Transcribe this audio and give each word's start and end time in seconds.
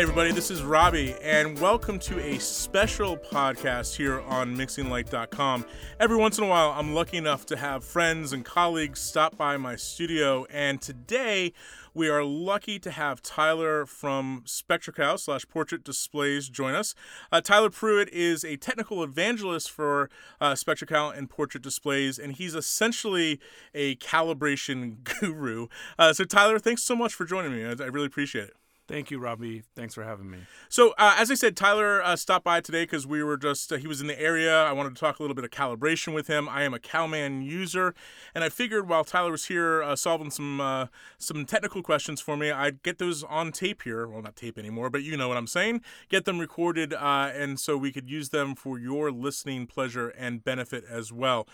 Hey, 0.00 0.04
everybody, 0.04 0.32
this 0.32 0.50
is 0.50 0.62
Robbie, 0.62 1.14
and 1.22 1.58
welcome 1.58 1.98
to 1.98 2.18
a 2.20 2.38
special 2.38 3.18
podcast 3.18 3.94
here 3.96 4.22
on 4.22 4.56
mixinglight.com. 4.56 5.66
Every 6.00 6.16
once 6.16 6.38
in 6.38 6.44
a 6.44 6.46
while, 6.46 6.70
I'm 6.70 6.94
lucky 6.94 7.18
enough 7.18 7.44
to 7.44 7.56
have 7.58 7.84
friends 7.84 8.32
and 8.32 8.42
colleagues 8.42 8.98
stop 8.98 9.36
by 9.36 9.58
my 9.58 9.76
studio, 9.76 10.46
and 10.48 10.80
today 10.80 11.52
we 11.92 12.08
are 12.08 12.24
lucky 12.24 12.78
to 12.78 12.90
have 12.90 13.20
Tyler 13.20 13.84
from 13.84 14.42
SpectraCal 14.46 15.20
slash 15.20 15.46
Portrait 15.46 15.84
Displays 15.84 16.48
join 16.48 16.74
us. 16.74 16.94
Uh, 17.30 17.42
Tyler 17.42 17.68
Pruitt 17.68 18.08
is 18.08 18.42
a 18.42 18.56
technical 18.56 19.04
evangelist 19.04 19.70
for 19.70 20.08
uh, 20.40 20.52
SpectraCal 20.52 21.14
and 21.14 21.28
Portrait 21.28 21.62
Displays, 21.62 22.18
and 22.18 22.36
he's 22.36 22.54
essentially 22.54 23.38
a 23.74 23.96
calibration 23.96 25.04
guru. 25.20 25.66
Uh, 25.98 26.14
so, 26.14 26.24
Tyler, 26.24 26.58
thanks 26.58 26.82
so 26.84 26.96
much 26.96 27.12
for 27.12 27.26
joining 27.26 27.52
me. 27.52 27.66
I, 27.66 27.72
I 27.72 27.88
really 27.88 28.06
appreciate 28.06 28.48
it. 28.48 28.56
Thank 28.90 29.12
you, 29.12 29.20
Robbie. 29.20 29.62
Thanks 29.76 29.94
for 29.94 30.02
having 30.02 30.28
me. 30.28 30.38
So, 30.68 30.94
uh, 30.98 31.14
as 31.16 31.30
I 31.30 31.34
said, 31.34 31.56
Tyler 31.56 32.02
uh, 32.02 32.16
stopped 32.16 32.44
by 32.44 32.60
today 32.60 32.82
because 32.82 33.06
we 33.06 33.22
were 33.22 33.36
just, 33.36 33.72
uh, 33.72 33.76
he 33.76 33.86
was 33.86 34.00
in 34.00 34.08
the 34.08 34.20
area. 34.20 34.64
I 34.64 34.72
wanted 34.72 34.96
to 34.96 35.00
talk 35.00 35.20
a 35.20 35.22
little 35.22 35.36
bit 35.36 35.44
of 35.44 35.50
calibration 35.52 36.12
with 36.12 36.26
him. 36.26 36.48
I 36.48 36.64
am 36.64 36.74
a 36.74 36.80
Calman 36.80 37.40
user, 37.40 37.94
and 38.34 38.42
I 38.42 38.48
figured 38.48 38.88
while 38.88 39.04
Tyler 39.04 39.30
was 39.30 39.44
here 39.44 39.80
uh, 39.80 39.94
solving 39.94 40.32
some 40.32 40.60
uh, 40.60 40.86
some 41.18 41.46
technical 41.46 41.84
questions 41.84 42.20
for 42.20 42.36
me, 42.36 42.50
I'd 42.50 42.82
get 42.82 42.98
those 42.98 43.22
on 43.22 43.52
tape 43.52 43.82
here. 43.82 44.08
Well, 44.08 44.22
not 44.22 44.34
tape 44.34 44.58
anymore, 44.58 44.90
but 44.90 45.04
you 45.04 45.16
know 45.16 45.28
what 45.28 45.36
I'm 45.36 45.46
saying. 45.46 45.82
Get 46.08 46.24
them 46.24 46.40
recorded, 46.40 46.92
uh, 46.92 47.30
and 47.32 47.60
so 47.60 47.76
we 47.76 47.92
could 47.92 48.10
use 48.10 48.30
them 48.30 48.56
for 48.56 48.76
your 48.76 49.12
listening 49.12 49.68
pleasure 49.68 50.08
and 50.08 50.42
benefit 50.42 50.82
as 50.90 51.12
well. 51.12 51.46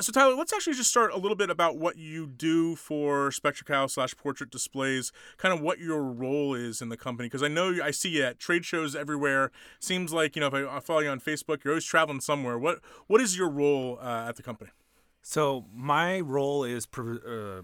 so, 0.00 0.12
Tyler, 0.12 0.34
let's 0.34 0.52
actually 0.52 0.74
just 0.74 0.90
start 0.90 1.14
a 1.14 1.18
little 1.18 1.34
bit 1.34 1.48
about 1.48 1.78
what 1.78 1.96
you 1.96 2.26
do 2.26 2.76
for 2.76 3.30
SpectraCal 3.30 3.90
slash 3.90 4.14
Portrait 4.18 4.50
Displays, 4.50 5.12
kind 5.38 5.54
of 5.54 5.62
what 5.62 5.78
your 5.78 6.02
role 6.02 6.52
is 6.54 6.73
in 6.80 6.88
the 6.88 6.96
company? 6.96 7.28
Because 7.28 7.42
I 7.42 7.48
know 7.48 7.76
I 7.82 7.90
see 7.90 8.10
you 8.10 8.24
at 8.24 8.38
trade 8.38 8.64
shows 8.64 8.94
everywhere. 8.94 9.50
Seems 9.80 10.12
like 10.12 10.36
you 10.36 10.40
know 10.40 10.48
if 10.48 10.54
I, 10.54 10.76
I 10.76 10.80
follow 10.80 11.00
you 11.00 11.10
on 11.10 11.20
Facebook, 11.20 11.64
you're 11.64 11.72
always 11.72 11.84
traveling 11.84 12.20
somewhere. 12.20 12.58
What 12.58 12.80
what 13.06 13.20
is 13.20 13.36
your 13.36 13.48
role 13.48 13.98
uh, 14.00 14.28
at 14.28 14.36
the 14.36 14.42
company? 14.42 14.70
So 15.22 15.66
my 15.72 16.20
role 16.20 16.64
is. 16.64 16.86
uh, 16.96 17.62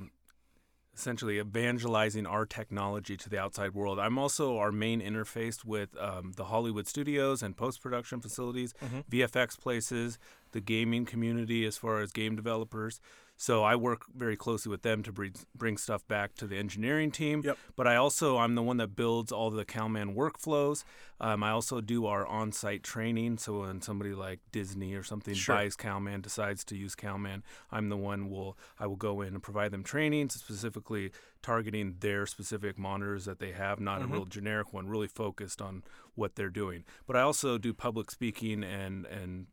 essentially 1.00 1.38
evangelizing 1.38 2.26
our 2.26 2.44
technology 2.44 3.16
to 3.16 3.30
the 3.30 3.38
outside 3.38 3.74
world. 3.74 3.98
I'm 3.98 4.18
also 4.18 4.58
our 4.58 4.70
main 4.70 5.00
interface 5.00 5.64
with 5.64 5.96
um, 5.98 6.32
the 6.36 6.44
Hollywood 6.44 6.86
studios 6.86 7.42
and 7.42 7.56
post 7.56 7.82
production 7.82 8.20
facilities, 8.20 8.74
mm-hmm. 8.84 9.00
VFX 9.10 9.58
places, 9.58 10.18
the 10.52 10.60
gaming 10.60 11.06
community 11.06 11.64
as 11.64 11.78
far 11.78 12.00
as 12.00 12.12
game 12.12 12.36
developers. 12.36 13.00
So 13.40 13.64
I 13.64 13.74
work 13.74 14.04
very 14.14 14.36
closely 14.36 14.68
with 14.68 14.82
them 14.82 15.02
to 15.02 15.12
bring, 15.12 15.32
bring 15.56 15.78
stuff 15.78 16.06
back 16.06 16.34
to 16.34 16.46
the 16.46 16.58
engineering 16.58 17.10
team. 17.10 17.40
Yep. 17.42 17.56
But 17.74 17.86
I 17.86 17.96
also 17.96 18.36
I'm 18.36 18.54
the 18.54 18.62
one 18.62 18.76
that 18.76 18.94
builds 18.94 19.32
all 19.32 19.48
the 19.48 19.64
Calman 19.64 20.14
workflows. 20.14 20.84
Um, 21.22 21.42
I 21.42 21.52
also 21.52 21.80
do 21.80 22.04
our 22.04 22.26
on-site 22.26 22.82
training. 22.82 23.38
So 23.38 23.60
when 23.60 23.80
somebody 23.80 24.12
like 24.12 24.40
Disney 24.52 24.92
or 24.92 25.02
something 25.02 25.32
sure. 25.32 25.54
buys 25.54 25.74
Calman, 25.74 26.20
decides 26.20 26.64
to 26.64 26.76
use 26.76 26.94
Calman, 26.94 27.42
I'm 27.72 27.88
the 27.88 27.96
one 27.96 28.28
will 28.28 28.58
I 28.78 28.86
will 28.86 28.96
go 28.96 29.22
in 29.22 29.28
and 29.28 29.42
provide 29.42 29.70
them 29.70 29.84
training 29.84 30.28
specifically 30.28 31.10
targeting 31.40 31.96
their 32.00 32.26
specific 32.26 32.78
monitors 32.78 33.24
that 33.24 33.38
they 33.38 33.52
have, 33.52 33.80
not 33.80 34.02
mm-hmm. 34.02 34.12
a 34.12 34.16
real 34.16 34.26
generic 34.26 34.74
one, 34.74 34.86
really 34.86 35.08
focused 35.08 35.62
on 35.62 35.82
what 36.14 36.34
they're 36.34 36.50
doing. 36.50 36.84
But 37.06 37.16
I 37.16 37.22
also 37.22 37.56
do 37.56 37.72
public 37.72 38.10
speaking 38.10 38.62
and 38.62 39.06
and 39.06 39.46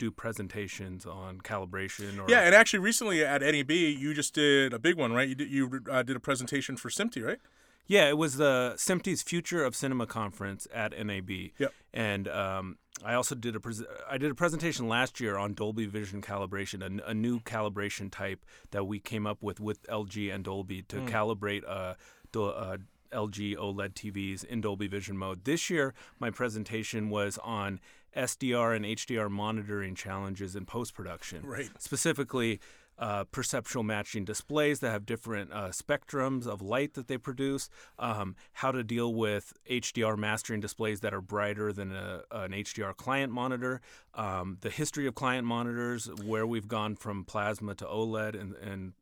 do 0.00 0.10
presentations 0.10 1.04
on 1.04 1.38
calibration 1.42 2.18
or 2.18 2.24
yeah 2.28 2.40
and 2.40 2.54
actually 2.54 2.78
recently 2.78 3.22
at 3.22 3.42
NAB 3.42 3.70
you 3.70 4.14
just 4.14 4.34
did 4.34 4.72
a 4.72 4.78
big 4.78 4.96
one 4.96 5.12
right 5.12 5.28
you 5.28 5.34
did, 5.34 5.50
you 5.50 5.80
uh, 5.90 6.02
did 6.02 6.16
a 6.16 6.20
presentation 6.20 6.76
for 6.76 6.88
SMPTE 6.88 7.24
right 7.24 7.38
yeah 7.86 8.08
it 8.08 8.16
was 8.16 8.36
the 8.36 8.72
SMPTE's 8.76 9.22
Future 9.22 9.62
of 9.62 9.76
Cinema 9.76 10.06
conference 10.06 10.66
at 10.74 10.92
NAB 11.06 11.30
yep. 11.58 11.74
and 11.92 12.26
um, 12.28 12.78
I 13.04 13.12
also 13.12 13.34
did 13.34 13.54
a 13.54 13.60
pres- 13.60 13.84
I 14.10 14.16
did 14.16 14.30
a 14.30 14.34
presentation 14.34 14.88
last 14.88 15.20
year 15.20 15.36
on 15.36 15.52
Dolby 15.52 15.84
Vision 15.84 16.22
calibration 16.22 16.82
a, 16.82 17.10
a, 17.10 17.14
new 17.14 17.40
calibration 17.40 18.10
type 18.10 18.44
that 18.70 18.84
we 18.86 18.98
came 18.98 19.26
up 19.26 19.42
with 19.42 19.60
with 19.60 19.82
LG 19.86 20.34
and 20.34 20.42
Dolby 20.42 20.82
to 20.82 20.96
mm. 20.96 21.08
calibrate 21.10 21.62
uh, 21.68 21.94
do, 22.32 22.46
uh, 22.46 22.78
LG 23.12 23.56
OLED 23.56 23.92
TVs 23.94 24.44
in 24.44 24.60
Dolby 24.60 24.86
Vision 24.86 25.16
mode. 25.16 25.44
This 25.44 25.68
year, 25.68 25.94
my 26.18 26.30
presentation 26.30 27.10
was 27.10 27.38
on 27.42 27.80
SDR 28.16 28.76
and 28.76 28.84
HDR 28.84 29.30
monitoring 29.30 29.94
challenges 29.94 30.56
in 30.56 30.64
post 30.66 30.94
production. 30.94 31.44
Right. 31.44 31.68
Specifically, 31.78 32.60
uh, 33.00 33.24
perceptual 33.24 33.82
matching 33.82 34.24
displays 34.24 34.80
that 34.80 34.90
have 34.90 35.06
different 35.06 35.50
uh, 35.52 35.68
spectrums 35.70 36.46
of 36.46 36.60
light 36.60 36.92
that 36.94 37.08
they 37.08 37.16
produce, 37.16 37.70
um, 37.98 38.36
how 38.52 38.70
to 38.70 38.84
deal 38.84 39.14
with 39.14 39.54
HDR 39.68 40.18
mastering 40.18 40.60
displays 40.60 41.00
that 41.00 41.14
are 41.14 41.22
brighter 41.22 41.72
than 41.72 41.92
a, 41.92 42.22
an 42.30 42.52
HDR 42.52 42.94
client 42.94 43.32
monitor, 43.32 43.80
um, 44.14 44.58
the 44.60 44.68
history 44.68 45.06
of 45.06 45.14
client 45.14 45.46
monitors, 45.46 46.10
where 46.24 46.46
we've 46.46 46.68
gone 46.68 46.94
from 46.94 47.24
plasma 47.24 47.74
to 47.74 47.86
OLED, 47.86 48.38
and, 48.38 48.54
and 48.56 48.92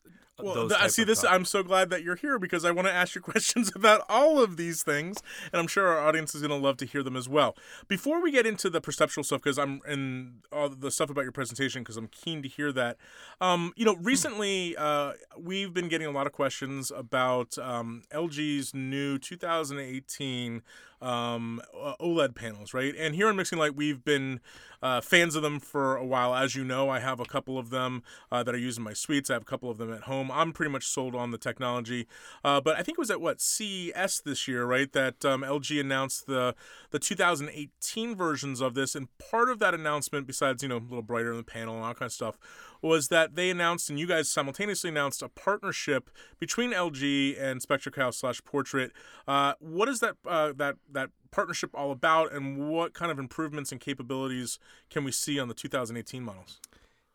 well, 0.41 0.73
I 0.79 0.89
see 0.89 1.05
this. 1.05 1.25
I'm 1.25 1.45
so 1.45 1.63
glad 1.63 1.91
that 1.91 2.03
you're 2.03 2.17
here 2.17 2.39
because 2.39 2.65
I 2.65 2.71
want 2.71 2.87
to 2.89 2.93
ask 2.93 3.15
you 3.15 3.21
questions 3.23 3.73
about 3.75 4.03
all 4.09 4.43
of 4.43 4.57
these 4.57 4.83
things, 4.83 5.23
and 5.53 5.61
I'm 5.61 5.67
sure 5.67 5.89
our 5.89 6.07
audience 6.07 6.35
is 6.35 6.43
going 6.43 6.51
to 6.51 6.67
love 6.67 6.77
to 6.79 6.87
hear 6.87 7.03
them 7.03 7.17
as 7.17 7.29
well. 7.29 7.57
Before 7.89 8.23
we 8.23 8.31
get 8.31 8.47
into 8.47 8.71
the 8.71 8.81
perceptual 8.81 9.25
stuff, 9.25 9.43
because 9.43 9.59
I'm 9.59 9.81
in 9.87 10.43
all 10.53 10.69
the 10.69 10.91
stuff 10.91 11.11
about 11.11 11.23
your 11.23 11.33
presentation, 11.33 11.83
because 11.83 11.97
I'm 11.97 12.09
keen 12.09 12.43
to 12.43 12.49
hear 12.49 12.73
that. 12.73 12.97
Um, 13.41 13.73
you 13.77 13.85
know, 13.85 13.97
recently 13.97 14.77
uh, 14.77 15.13
we've 15.37 15.73
been 15.73 15.89
getting 15.89 16.07
a 16.07 16.13
lot 16.13 16.27
of 16.27 16.33
questions 16.33 16.91
about 16.95 17.59
um, 17.59 18.03
LG's 18.13 18.75
new 18.75 19.19
2018 19.19 20.63
um, 21.01 21.61
uh, 21.79 21.95
OLED 22.01 22.35
panels, 22.35 22.75
right? 22.75 22.95
And 22.97 23.15
here 23.15 23.29
on 23.29 23.37
Mixing 23.37 23.59
Light, 23.59 23.75
we've 23.75 24.05
been 24.05 24.41
uh, 24.83 25.01
fans 25.01 25.35
of 25.35 25.43
them 25.43 25.59
for 25.61 25.97
a 25.97 26.05
while. 26.05 26.35
As 26.35 26.55
you 26.55 26.65
know, 26.65 26.89
I 26.89 27.01
have 27.01 27.21
a 27.21 27.25
couple 27.25 27.59
of 27.59 27.71
them 27.71 28.03
uh, 28.31 28.43
that 28.43 28.55
I 28.55 28.59
use 28.59 28.77
in 28.77 28.85
my 28.85 28.93
suites. 28.93 29.31
I 29.31 29.35
have 29.35 29.43
a 29.43 29.47
couple 29.47 29.71
of 29.71 29.79
them 29.79 29.93
at 29.93 30.03
home. 30.03 30.31
I'm 30.33 30.53
pretty 30.53 30.71
much 30.71 30.87
sold 30.87 31.15
on 31.15 31.31
the 31.31 31.39
technology. 31.39 32.07
Uh, 32.45 32.61
but 32.61 32.77
I 32.77 32.83
think 32.83 32.99
it 32.99 33.01
was 33.01 33.11
at 33.11 33.21
what 33.21 33.41
CES 33.41 34.23
this 34.25 34.47
year, 34.47 34.65
right? 34.65 34.93
That 34.93 35.25
um, 35.25 35.43
LG 35.43 35.81
announced 35.81 36.27
the 36.27 36.55
the 36.91 36.99
2018 36.99 38.17
versions 38.17 38.61
of 38.61 38.75
this, 38.75 38.95
and 38.95 39.09
part 39.19 39.51
of 39.51 39.59
that 39.59 39.75
announcement, 39.75 40.27
besides 40.27 40.63
you 40.63 40.69
know 40.69 40.79
a 40.79 40.79
little 40.79 41.03
brighter 41.03 41.31
in 41.31 41.37
the 41.37 41.43
panel 41.43 41.77
and 41.77 41.85
all 41.85 41.95
kind 41.95 42.07
of 42.07 42.13
stuff, 42.13 42.39
was 42.81 43.09
that 43.09 43.35
they 43.35 43.51
announced 43.51 43.91
and 43.91 43.99
you 43.99 44.07
guys 44.07 44.29
simultaneously 44.29 44.91
announced 44.91 45.23
a 45.23 45.29
partnership 45.29 46.11
between 46.39 46.73
LG 46.73 47.41
and 47.41 47.61
SpectraCal 47.61 48.15
slash 48.15 48.43
Portrait. 48.45 48.93
Uh, 49.27 49.55
what 49.59 49.89
is 49.89 50.01
that 50.01 50.17
uh, 50.27 50.53
that 50.57 50.77
that 50.91 51.11
partnership 51.31 51.71
all 51.75 51.91
about, 51.91 52.33
and 52.33 52.69
what 52.69 52.95
kind 52.95 53.11
of 53.11 53.19
improvements 53.19 53.73
and 53.73 53.81
capabilities 53.81 54.59
can 54.91 55.05
we 55.05 55.13
see 55.13 55.39
on 55.39 55.49
the 55.49 55.55
2018 55.55 56.23
models? 56.23 56.59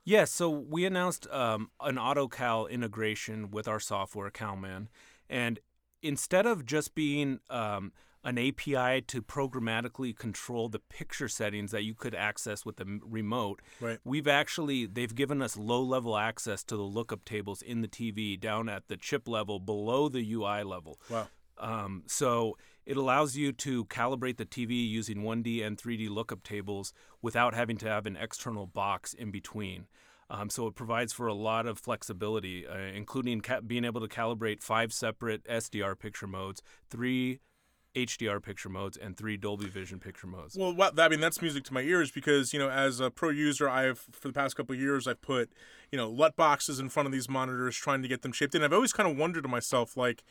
Yes, 0.05 0.19
yeah, 0.19 0.25
so 0.25 0.49
we 0.49 0.85
announced 0.85 1.27
um, 1.31 1.69
an 1.79 1.95
AutoCal 1.95 2.69
integration 2.69 3.51
with 3.51 3.67
our 3.67 3.79
software, 3.79 4.29
Calman, 4.29 4.89
and 5.29 5.59
instead 6.01 6.45
of 6.45 6.65
just 6.65 6.93
being 6.93 7.39
um, 7.49 7.93
an 8.23 8.37
API 8.37 9.01
to 9.01 9.21
programmatically 9.21 10.15
control 10.15 10.69
the 10.69 10.79
picture 10.79 11.27
settings 11.27 11.71
that 11.71 11.83
you 11.83 11.93
could 11.93 12.15
access 12.15 12.65
with 12.65 12.77
the 12.77 12.99
remote. 13.03 13.61
Right. 13.81 13.99
We've 14.03 14.27
actually 14.27 14.85
they've 14.85 15.13
given 15.13 15.41
us 15.41 15.57
low 15.57 15.81
level 15.81 16.17
access 16.17 16.63
to 16.65 16.77
the 16.77 16.83
lookup 16.83 17.25
tables 17.25 17.61
in 17.61 17.81
the 17.81 17.87
TV 17.87 18.39
down 18.39 18.69
at 18.69 18.87
the 18.87 18.97
chip 18.97 19.27
level 19.27 19.59
below 19.59 20.07
the 20.07 20.33
UI 20.33 20.63
level. 20.63 20.99
Wow. 21.09 21.27
Um, 21.57 22.03
so 22.07 22.57
it 22.85 22.97
allows 22.97 23.35
you 23.35 23.51
to 23.53 23.85
calibrate 23.85 24.37
the 24.37 24.45
TV 24.45 24.87
using 24.87 25.17
1D 25.17 25.65
and 25.65 25.77
3D 25.77 26.09
lookup 26.09 26.43
tables 26.43 26.93
without 27.21 27.53
having 27.53 27.77
to 27.77 27.87
have 27.87 28.05
an 28.05 28.15
external 28.15 28.67
box 28.67 29.13
in 29.13 29.31
between. 29.31 29.87
Um, 30.29 30.49
so 30.49 30.67
it 30.67 30.75
provides 30.75 31.13
for 31.13 31.27
a 31.27 31.33
lot 31.33 31.67
of 31.67 31.77
flexibility, 31.77 32.65
uh, 32.65 32.75
including 32.75 33.41
ca- 33.41 33.61
being 33.61 33.85
able 33.85 34.01
to 34.01 34.07
calibrate 34.07 34.63
five 34.63 34.91
separate 34.91 35.43
SDR 35.45 35.97
picture 35.97 36.27
modes, 36.27 36.61
three 36.89 37.39
HDR 37.95 38.41
picture 38.41 38.69
modes 38.69 38.97
and 38.97 39.15
three 39.15 39.37
Dolby 39.37 39.67
Vision 39.67 39.99
picture 39.99 40.27
modes. 40.27 40.57
Well, 40.57 40.73
what, 40.73 40.99
I 40.99 41.09
mean 41.09 41.19
that's 41.19 41.41
music 41.41 41.63
to 41.65 41.73
my 41.73 41.81
ears 41.81 42.11
because 42.11 42.53
you 42.53 42.59
know 42.59 42.69
as 42.69 42.99
a 42.99 43.11
pro 43.11 43.29
user, 43.29 43.69
I've 43.69 43.99
for 44.11 44.27
the 44.27 44.33
past 44.33 44.55
couple 44.55 44.75
years 44.75 45.07
I've 45.07 45.21
put 45.21 45.51
you 45.91 45.97
know 45.97 46.09
LUT 46.09 46.35
boxes 46.35 46.79
in 46.79 46.89
front 46.89 47.05
of 47.05 47.13
these 47.13 47.29
monitors 47.29 47.77
trying 47.77 48.01
to 48.01 48.07
get 48.07 48.23
them 48.23 48.31
shaped 48.31 48.55
in. 48.55 48.63
I've 48.63 48.73
always 48.73 48.93
kind 48.93 49.09
of 49.09 49.17
wondered 49.17 49.43
to 49.43 49.49
myself 49.49 49.95
like. 49.95 50.23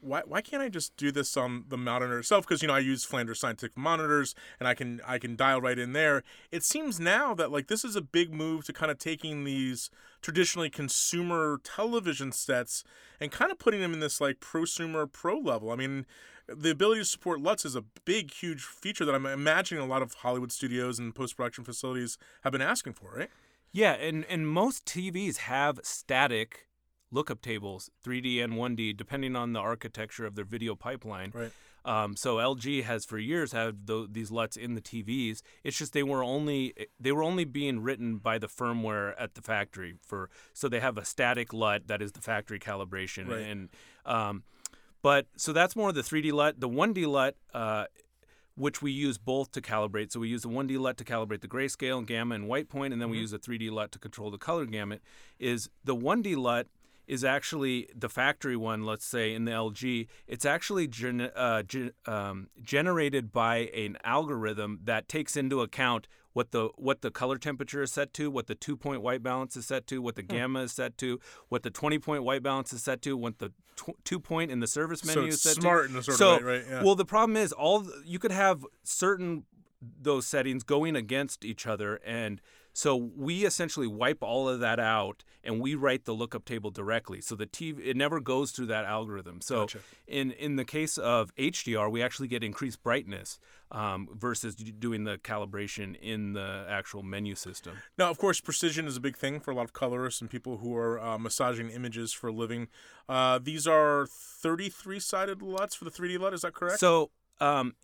Why, 0.00 0.22
why 0.24 0.40
can't 0.40 0.62
I 0.62 0.68
just 0.68 0.96
do 0.96 1.12
this 1.12 1.36
on 1.36 1.64
the 1.68 1.76
monitor 1.76 2.18
itself? 2.18 2.46
Because 2.46 2.62
you 2.62 2.68
know 2.68 2.74
I 2.74 2.80
use 2.80 3.04
Flanders 3.04 3.40
Scientific 3.40 3.76
monitors, 3.76 4.34
and 4.58 4.68
I 4.68 4.74
can 4.74 5.00
I 5.06 5.18
can 5.18 5.36
dial 5.36 5.60
right 5.60 5.78
in 5.78 5.92
there. 5.92 6.22
It 6.50 6.64
seems 6.64 6.98
now 6.98 7.34
that 7.34 7.50
like 7.50 7.68
this 7.68 7.84
is 7.84 7.96
a 7.96 8.00
big 8.00 8.32
move 8.32 8.64
to 8.64 8.72
kind 8.72 8.90
of 8.90 8.98
taking 8.98 9.44
these 9.44 9.90
traditionally 10.22 10.70
consumer 10.70 11.60
television 11.62 12.32
sets 12.32 12.84
and 13.20 13.30
kind 13.30 13.50
of 13.50 13.58
putting 13.58 13.80
them 13.80 13.92
in 13.92 14.00
this 14.00 14.20
like 14.20 14.40
prosumer 14.40 15.10
pro 15.10 15.38
level. 15.38 15.70
I 15.70 15.76
mean, 15.76 16.06
the 16.48 16.70
ability 16.70 17.00
to 17.02 17.04
support 17.04 17.40
LUTs 17.40 17.64
is 17.64 17.76
a 17.76 17.84
big, 18.04 18.32
huge 18.32 18.62
feature 18.62 19.04
that 19.04 19.14
I'm 19.14 19.26
imagining 19.26 19.82
a 19.82 19.86
lot 19.86 20.02
of 20.02 20.14
Hollywood 20.14 20.52
studios 20.52 20.98
and 20.98 21.14
post 21.14 21.36
production 21.36 21.64
facilities 21.64 22.18
have 22.42 22.52
been 22.52 22.62
asking 22.62 22.94
for, 22.94 23.12
right? 23.14 23.30
Yeah, 23.72 23.92
and, 23.92 24.24
and 24.24 24.48
most 24.48 24.84
TVs 24.84 25.38
have 25.38 25.78
static 25.84 26.66
lookup 27.12 27.40
tables, 27.42 27.90
3D 28.04 28.42
and 28.42 28.54
1D, 28.54 28.96
depending 28.96 29.36
on 29.36 29.52
the 29.52 29.60
architecture 29.60 30.26
of 30.26 30.34
their 30.36 30.44
video 30.44 30.74
pipeline. 30.74 31.32
Right. 31.34 31.52
Um, 31.84 32.14
so 32.14 32.36
LG 32.36 32.84
has 32.84 33.06
for 33.06 33.18
years 33.18 33.52
had 33.52 33.86
th- 33.86 34.08
these 34.12 34.30
LUTs 34.30 34.56
in 34.56 34.74
the 34.74 34.82
TVs. 34.82 35.40
It's 35.64 35.78
just 35.78 35.94
they 35.94 36.02
were 36.02 36.22
only 36.22 36.74
they 36.98 37.10
were 37.10 37.22
only 37.22 37.44
being 37.44 37.80
written 37.80 38.18
by 38.18 38.38
the 38.38 38.48
firmware 38.48 39.14
at 39.18 39.34
the 39.34 39.40
factory 39.40 39.94
for 40.02 40.28
so 40.52 40.68
they 40.68 40.80
have 40.80 40.98
a 40.98 41.04
static 41.06 41.54
LUT 41.54 41.86
that 41.86 42.02
is 42.02 42.12
the 42.12 42.20
factory 42.20 42.58
calibration 42.58 43.28
Right. 43.28 43.40
and 43.40 43.70
um, 44.04 44.42
but 45.00 45.26
so 45.36 45.54
that's 45.54 45.74
more 45.74 45.88
of 45.88 45.94
the 45.94 46.02
3D 46.02 46.32
LUT. 46.32 46.60
The 46.60 46.68
1D 46.68 47.06
LUT. 47.06 47.34
Uh, 47.54 47.86
which 48.56 48.82
we 48.82 48.90
use 48.92 49.16
both 49.16 49.50
to 49.52 49.62
calibrate. 49.62 50.12
So 50.12 50.20
we 50.20 50.28
use 50.28 50.42
the 50.42 50.48
1D 50.48 50.78
LUT 50.78 50.98
to 50.98 51.04
calibrate 51.04 51.40
the 51.40 51.48
grayscale, 51.48 51.96
and 51.96 52.06
gamma, 52.06 52.34
and 52.34 52.46
white 52.46 52.68
point, 52.68 52.92
and 52.92 53.00
then 53.00 53.08
we 53.08 53.16
use 53.16 53.32
a 53.32 53.38
3D 53.38 53.70
LUT 53.70 53.90
to 53.92 53.98
control 53.98 54.30
the 54.30 54.36
color 54.36 54.66
gamut. 54.66 55.00
Is 55.38 55.70
the 55.82 55.96
1D 55.96 56.36
LUT 56.36 56.66
is 57.10 57.24
actually 57.24 57.88
the 57.92 58.08
factory 58.08 58.56
one, 58.56 58.86
let's 58.86 59.04
say 59.04 59.34
in 59.34 59.44
the 59.44 59.50
LG, 59.50 60.06
it's 60.28 60.44
actually 60.44 60.86
gen- 60.86 61.32
uh, 61.34 61.60
gen- 61.64 61.90
um, 62.06 62.46
generated 62.62 63.32
by 63.32 63.56
an 63.74 63.98
algorithm 64.04 64.78
that 64.84 65.08
takes 65.08 65.36
into 65.36 65.60
account 65.60 66.06
what 66.34 66.52
the 66.52 66.68
what 66.76 67.00
the 67.02 67.10
color 67.10 67.36
temperature 67.36 67.82
is 67.82 67.90
set 67.90 68.14
to, 68.14 68.30
what 68.30 68.46
the 68.46 68.54
two 68.54 68.76
point 68.76 69.02
white 69.02 69.24
balance 69.24 69.56
is 69.56 69.66
set 69.66 69.88
to, 69.88 70.00
what 70.00 70.14
the 70.14 70.22
gamma 70.22 70.60
is 70.60 70.70
set 70.70 70.96
to, 70.98 71.18
what 71.48 71.64
the 71.64 71.70
20 71.70 71.98
point 71.98 72.22
white 72.22 72.44
balance 72.44 72.72
is 72.72 72.80
set 72.80 73.02
to, 73.02 73.16
what 73.16 73.40
the 73.40 73.50
tw- 73.74 73.98
two 74.04 74.20
point 74.20 74.52
in 74.52 74.60
the 74.60 74.68
service 74.68 75.04
menu 75.04 75.22
So 75.22 75.26
is 75.26 75.42
set 75.42 75.56
to. 75.56 75.62
smart 75.62 75.90
in 75.90 75.96
a 75.96 76.04
sort 76.04 76.16
so, 76.16 76.36
of 76.36 76.44
way, 76.44 76.58
right? 76.58 76.64
Yeah. 76.70 76.84
Well, 76.84 76.94
the 76.94 77.04
problem 77.04 77.36
is 77.36 77.50
all 77.50 77.84
you 78.04 78.20
could 78.20 78.30
have 78.30 78.64
certain 78.84 79.42
those 80.00 80.28
settings 80.28 80.62
going 80.62 80.94
against 80.94 81.44
each 81.44 81.66
other 81.66 81.96
and 82.04 82.40
so 82.80 82.96
we 82.96 83.44
essentially 83.44 83.86
wipe 83.86 84.22
all 84.22 84.48
of 84.48 84.60
that 84.60 84.80
out 84.80 85.22
and 85.44 85.60
we 85.60 85.74
write 85.74 86.04
the 86.04 86.12
lookup 86.12 86.44
table 86.44 86.70
directly 86.70 87.20
so 87.20 87.34
the 87.34 87.46
TV 87.46 87.80
it 87.84 87.96
never 87.96 88.20
goes 88.20 88.52
through 88.52 88.66
that 88.66 88.84
algorithm 88.84 89.40
so 89.40 89.60
Gotcha. 89.60 89.78
in 90.06 90.30
in 90.32 90.56
the 90.56 90.64
case 90.64 90.96
of 90.96 91.34
HDR 91.36 91.90
we 91.90 92.02
actually 92.02 92.28
get 92.28 92.42
increased 92.42 92.82
brightness 92.82 93.38
um, 93.72 94.08
versus 94.12 94.56
doing 94.56 95.04
the 95.04 95.18
calibration 95.18 95.94
in 96.00 96.32
the 96.32 96.66
actual 96.68 97.02
menu 97.02 97.34
system 97.34 97.76
Now, 97.98 98.10
of 98.10 98.18
course, 98.18 98.40
precision 98.40 98.86
is 98.86 98.96
a 98.96 99.00
big 99.00 99.16
thing 99.16 99.40
for 99.40 99.50
a 99.50 99.54
lot 99.54 99.64
of 99.64 99.72
colorists 99.72 100.20
and 100.20 100.30
people 100.30 100.58
who 100.58 100.76
are 100.76 100.98
uh, 101.00 101.18
massaging 101.18 101.70
images 101.70 102.12
for 102.12 102.28
a 102.28 102.32
living. 102.32 102.68
Uh, 103.08 103.38
these 103.42 103.66
are 103.66 104.06
33 104.06 105.00
sided 105.00 105.42
LUTs 105.42 105.74
for 105.74 105.84
the 105.84 105.90
3D 105.90 106.18
LUT, 106.18 106.34
is 106.34 106.42
that 106.42 106.54
correct? 106.54 106.80
So, 106.80 107.10
um, 107.40 107.74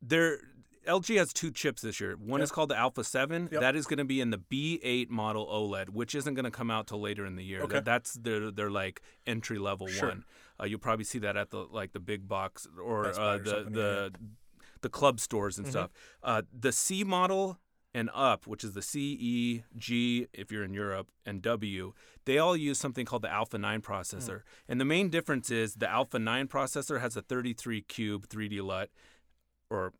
there 0.00 0.38
LG 0.86 1.16
has 1.16 1.32
two 1.32 1.50
chips 1.50 1.82
this 1.82 2.00
year. 2.00 2.16
One 2.16 2.40
Yep. 2.40 2.44
is 2.44 2.50
called 2.52 2.68
the 2.70 2.76
Alpha 2.76 3.02
7. 3.04 3.48
Yep. 3.52 3.60
That 3.60 3.76
is 3.76 3.86
going 3.86 3.98
to 3.98 4.04
be 4.04 4.20
in 4.20 4.30
the 4.30 4.38
B8 4.38 5.10
model 5.10 5.46
OLED, 5.46 5.90
which 5.90 6.14
isn't 6.14 6.34
going 6.34 6.44
to 6.44 6.50
come 6.50 6.70
out 6.70 6.86
till 6.86 7.00
later 7.00 7.26
in 7.26 7.36
the 7.36 7.44
year. 7.44 7.62
Okay. 7.62 7.80
That's 7.80 8.14
their 8.14 8.50
their 8.50 8.70
like 8.70 9.02
entry 9.26 9.58
level 9.58 9.88
Sure. 9.88 10.08
one. 10.08 10.24
Uh, 10.60 10.64
you'll 10.64 10.78
probably 10.78 11.04
see 11.04 11.18
that 11.18 11.36
at 11.36 11.50
the 11.50 11.58
like 11.58 11.92
the 11.92 12.00
big 12.00 12.28
box 12.28 12.66
or 12.82 13.06
uh, 13.08 13.38
the 13.38 13.66
the 13.70 14.12
the 14.82 14.88
club 14.88 15.20
stores 15.20 15.58
and 15.58 15.66
Mhm. 15.66 15.70
stuff. 15.70 15.90
Uh, 16.22 16.42
the 16.52 16.70
C 16.72 17.02
model 17.04 17.58
and 17.94 18.10
up, 18.12 18.46
which 18.46 18.62
is 18.62 18.74
the 18.74 18.82
C, 18.82 19.16
E, 19.18 19.62
G, 19.74 20.26
if 20.34 20.52
you're 20.52 20.62
in 20.64 20.74
Europe, 20.74 21.10
and 21.24 21.40
W, 21.40 21.94
they 22.26 22.36
all 22.36 22.54
use 22.54 22.78
something 22.78 23.06
called 23.06 23.22
the 23.22 23.30
Alpha 23.32 23.56
9 23.56 23.80
processor. 23.80 24.42
And 24.68 24.78
the 24.78 24.84
main 24.84 25.08
difference 25.08 25.50
is 25.50 25.76
the 25.76 25.88
Alpha 25.88 26.18
9 26.18 26.46
processor 26.46 27.00
has 27.00 27.16
a 27.16 27.22
33 27.22 27.80
cube 27.80 28.28
3D 28.28 28.60
LUT, 28.60 28.90
or 29.70 29.94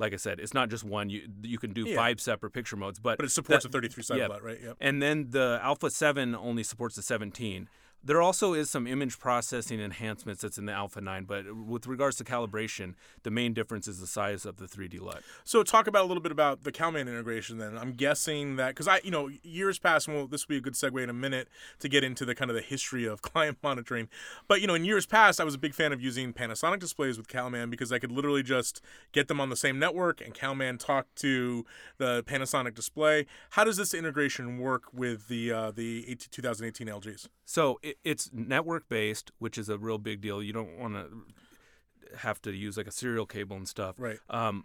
like 0.00 0.12
I 0.14 0.16
said, 0.16 0.40
it's 0.40 0.54
not 0.54 0.70
just 0.70 0.82
one. 0.82 1.10
You 1.10 1.28
you 1.42 1.58
can 1.58 1.72
do 1.72 1.84
Yeah. 1.86 1.94
five 1.96 2.20
separate 2.20 2.52
picture 2.52 2.76
modes, 2.76 2.98
but 2.98 3.18
but 3.18 3.26
it 3.26 3.30
supports 3.30 3.62
that- 3.64 3.68
a 3.68 3.72
33 3.72 4.02
sided 4.02 4.20
yeah. 4.30 4.38
Right? 4.42 4.60
Yep. 4.60 4.76
and 4.80 5.00
then 5.02 5.30
the 5.30 5.60
Alpha 5.62 5.90
7 5.90 6.34
only 6.34 6.62
supports 6.64 6.96
the 6.96 7.02
17. 7.02 7.68
There 8.02 8.22
also 8.22 8.54
is 8.54 8.70
some 8.70 8.86
image 8.86 9.18
processing 9.18 9.78
enhancements 9.78 10.40
that's 10.40 10.56
in 10.56 10.64
the 10.64 10.72
Alpha 10.72 11.02
9, 11.02 11.24
but 11.24 11.54
with 11.54 11.86
regards 11.86 12.16
to 12.16 12.24
calibration, 12.24 12.94
the 13.24 13.30
main 13.30 13.52
difference 13.52 13.86
is 13.86 14.00
the 14.00 14.06
size 14.06 14.46
of 14.46 14.56
the 14.56 14.64
3D 14.64 15.00
LUT. 15.00 15.22
So 15.44 15.62
talk 15.62 15.86
about 15.86 16.04
a 16.04 16.08
little 16.08 16.22
bit 16.22 16.32
about 16.32 16.64
the 16.64 16.72
Calman 16.72 17.08
integration. 17.08 17.58
Then 17.58 17.76
I'm 17.76 17.92
guessing 17.92 18.56
that 18.56 18.68
because 18.68 18.88
I, 18.88 19.00
you 19.04 19.10
know, 19.10 19.28
years 19.42 19.78
past, 19.78 20.08
and 20.08 20.16
well, 20.16 20.26
this 20.26 20.48
will 20.48 20.54
be 20.54 20.56
a 20.56 20.62
good 20.62 20.72
segue 20.72 21.02
in 21.02 21.10
a 21.10 21.14
minute 21.14 21.48
to 21.80 21.90
get 21.90 22.02
into 22.02 22.24
the 22.24 22.34
kind 22.34 22.50
of 22.50 22.54
the 22.54 22.62
history 22.62 23.04
of 23.06 23.20
client 23.22 23.58
monitoring. 23.62 24.08
But 24.48 24.62
you 24.62 24.66
know, 24.66 24.74
in 24.74 24.86
years 24.86 25.04
past, 25.04 25.38
I 25.38 25.44
was 25.44 25.54
a 25.54 25.58
big 25.58 25.74
fan 25.74 25.92
of 25.92 26.00
using 26.00 26.32
Panasonic 26.32 26.80
displays 26.80 27.18
with 27.18 27.28
Calman 27.28 27.68
because 27.68 27.92
I 27.92 27.98
could 27.98 28.12
literally 28.12 28.42
just 28.42 28.80
get 29.12 29.28
them 29.28 29.40
on 29.40 29.50
the 29.50 29.56
same 29.56 29.78
network 29.78 30.22
and 30.22 30.32
Calman 30.32 30.78
talk 30.78 31.06
to 31.16 31.66
the 31.98 32.24
Panasonic 32.24 32.74
display. 32.74 33.26
How 33.50 33.64
does 33.64 33.76
this 33.76 33.92
integration 33.92 34.58
work 34.58 34.84
with 34.94 35.28
the 35.28 35.52
uh, 35.52 35.70
the 35.70 36.16
2018 36.30 36.86
LGs? 36.86 37.28
So 37.44 37.78
it, 37.82 37.89
it's 38.04 38.30
network 38.32 38.88
based, 38.88 39.30
which 39.38 39.58
is 39.58 39.68
a 39.68 39.78
real 39.78 39.98
big 39.98 40.20
deal. 40.20 40.42
You 40.42 40.52
don't 40.52 40.78
want 40.78 40.94
to 40.94 41.08
have 42.18 42.40
to 42.42 42.52
use 42.52 42.76
like 42.76 42.86
a 42.86 42.92
serial 42.92 43.26
cable 43.26 43.56
and 43.56 43.68
stuff. 43.68 43.96
Right. 43.98 44.18
Um, 44.28 44.64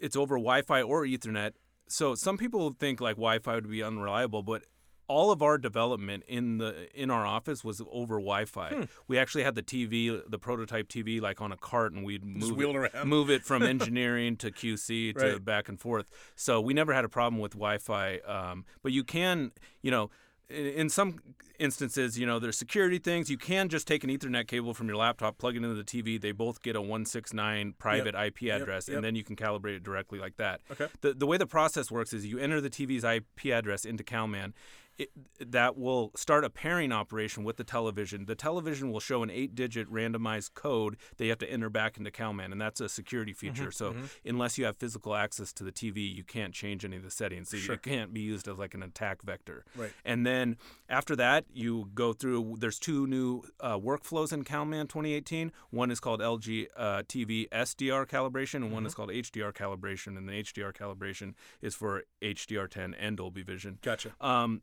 it's 0.00 0.16
over 0.16 0.36
Wi-Fi 0.36 0.82
or 0.82 1.04
Ethernet. 1.04 1.52
So 1.88 2.14
some 2.14 2.36
people 2.36 2.74
think 2.78 3.00
like 3.00 3.16
Wi-Fi 3.16 3.54
would 3.54 3.70
be 3.70 3.82
unreliable, 3.82 4.42
but 4.42 4.62
all 5.08 5.30
of 5.30 5.40
our 5.40 5.56
development 5.56 6.24
in 6.26 6.58
the 6.58 6.88
in 7.00 7.10
our 7.12 7.24
office 7.24 7.62
was 7.62 7.80
over 7.92 8.16
Wi-Fi. 8.16 8.70
Hmm. 8.70 8.82
We 9.06 9.18
actually 9.18 9.44
had 9.44 9.54
the 9.54 9.62
TV, 9.62 10.20
the 10.28 10.38
prototype 10.38 10.88
TV, 10.88 11.20
like 11.20 11.40
on 11.40 11.52
a 11.52 11.56
cart, 11.56 11.92
and 11.92 12.04
we'd 12.04 12.24
move 12.24 12.60
it, 12.60 12.94
it 12.94 13.06
move 13.06 13.30
it 13.30 13.44
from 13.44 13.62
engineering 13.74 14.36
to 14.38 14.50
QC 14.50 15.16
to 15.16 15.32
Right. 15.34 15.44
back 15.44 15.68
and 15.68 15.78
forth. 15.80 16.06
So 16.34 16.60
we 16.60 16.74
never 16.74 16.92
had 16.92 17.04
a 17.04 17.08
problem 17.08 17.40
with 17.40 17.52
Wi-Fi. 17.52 18.18
Um, 18.26 18.64
but 18.82 18.90
you 18.90 19.04
can, 19.04 19.52
you 19.80 19.92
know, 19.92 20.10
in, 20.48 20.88
some 20.88 21.18
instances, 21.58 22.18
you 22.18 22.26
know, 22.26 22.38
there's 22.38 22.56
security 22.56 22.98
things. 22.98 23.30
You 23.30 23.38
can 23.38 23.68
just 23.68 23.86
take 23.86 24.04
an 24.04 24.10
Ethernet 24.10 24.46
cable 24.46 24.74
from 24.74 24.88
your 24.88 24.96
laptop, 24.96 25.38
plug 25.38 25.56
it 25.56 25.64
into 25.64 25.74
the 25.74 25.84
TV. 25.84 26.20
They 26.20 26.32
both 26.32 26.62
get 26.62 26.76
a 26.76 26.80
169 26.80 27.74
private 27.78 28.14
IP 28.14 28.50
address, 28.50 28.88
yep. 28.88 28.96
and 28.96 29.04
then 29.04 29.14
you 29.14 29.24
can 29.24 29.36
calibrate 29.36 29.76
it 29.76 29.82
directly 29.82 30.18
like 30.18 30.36
that. 30.36 30.60
Okay. 30.70 30.86
The 31.00 31.14
the 31.14 31.26
way 31.26 31.36
the 31.36 31.46
process 31.46 31.90
works 31.90 32.12
is 32.12 32.26
you 32.26 32.38
enter 32.38 32.60
the 32.60 32.70
TV's 32.70 33.04
IP 33.04 33.52
address 33.52 33.84
into 33.84 34.04
CalMan. 34.04 34.52
It, 34.98 35.10
that 35.38 35.76
will 35.76 36.10
start 36.16 36.44
a 36.44 36.48
pairing 36.50 36.90
operation 36.90 37.44
with 37.44 37.56
the 37.58 37.64
television. 37.64 38.24
The 38.24 38.34
television 38.34 38.90
will 38.90 39.00
show 39.00 39.22
an 39.22 39.28
eight-digit 39.30 39.92
randomized 39.92 40.54
code 40.54 40.96
that 41.16 41.24
you 41.24 41.30
have 41.30 41.38
to 41.40 41.50
enter 41.52 41.68
back 41.68 41.98
into 41.98 42.10
CalMan, 42.10 42.50
and 42.52 42.60
that's 42.60 42.80
a 42.80 42.88
security 42.88 43.32
Mm-hmm, 43.34 43.54
feature. 43.54 43.70
so 43.70 43.94
unless 44.24 44.56
you 44.56 44.64
have 44.64 44.76
physical 44.78 45.14
access 45.14 45.52
to 45.52 45.64
the 45.64 45.72
TV, 45.72 46.14
you 46.14 46.24
can't 46.24 46.54
change 46.54 46.84
any 46.84 46.96
of 46.96 47.02
the 47.02 47.10
settings. 47.10 47.50
So 47.50 47.58
Sure. 47.58 47.74
it 47.74 47.82
can't 47.82 48.14
be 48.14 48.20
used 48.20 48.48
as 48.48 48.56
like 48.56 48.72
an 48.74 48.82
attack 48.82 49.22
vector. 49.22 49.64
Right. 49.76 49.92
And 50.04 50.24
then 50.24 50.56
after 50.88 51.14
that, 51.16 51.44
you 51.52 51.90
go 51.94 52.12
through. 52.14 52.56
There's 52.58 52.78
two 52.78 53.06
new 53.06 53.42
uh, 53.60 53.78
workflows 53.78 54.32
in 54.32 54.44
CalMan 54.44 54.88
2018. 54.88 55.52
One 55.70 55.90
is 55.90 56.00
called 56.00 56.20
LG 56.20 56.68
uh, 56.76 57.02
TV 57.06 57.48
SDR 57.50 58.06
calibration, 58.06 58.56
and 58.56 58.72
one 58.72 58.86
is 58.86 58.94
called 58.94 59.10
HDR 59.10 59.52
calibration. 59.52 60.16
And 60.16 60.26
the 60.28 60.32
HDR 60.42 60.72
calibration 60.72 61.34
is 61.60 61.74
for 61.74 62.04
HDR10 62.22 62.94
and 62.98 63.16
Dolby 63.18 63.42
Vision. 63.42 63.78
Gotcha. 63.82 64.12
Um, 64.20 64.62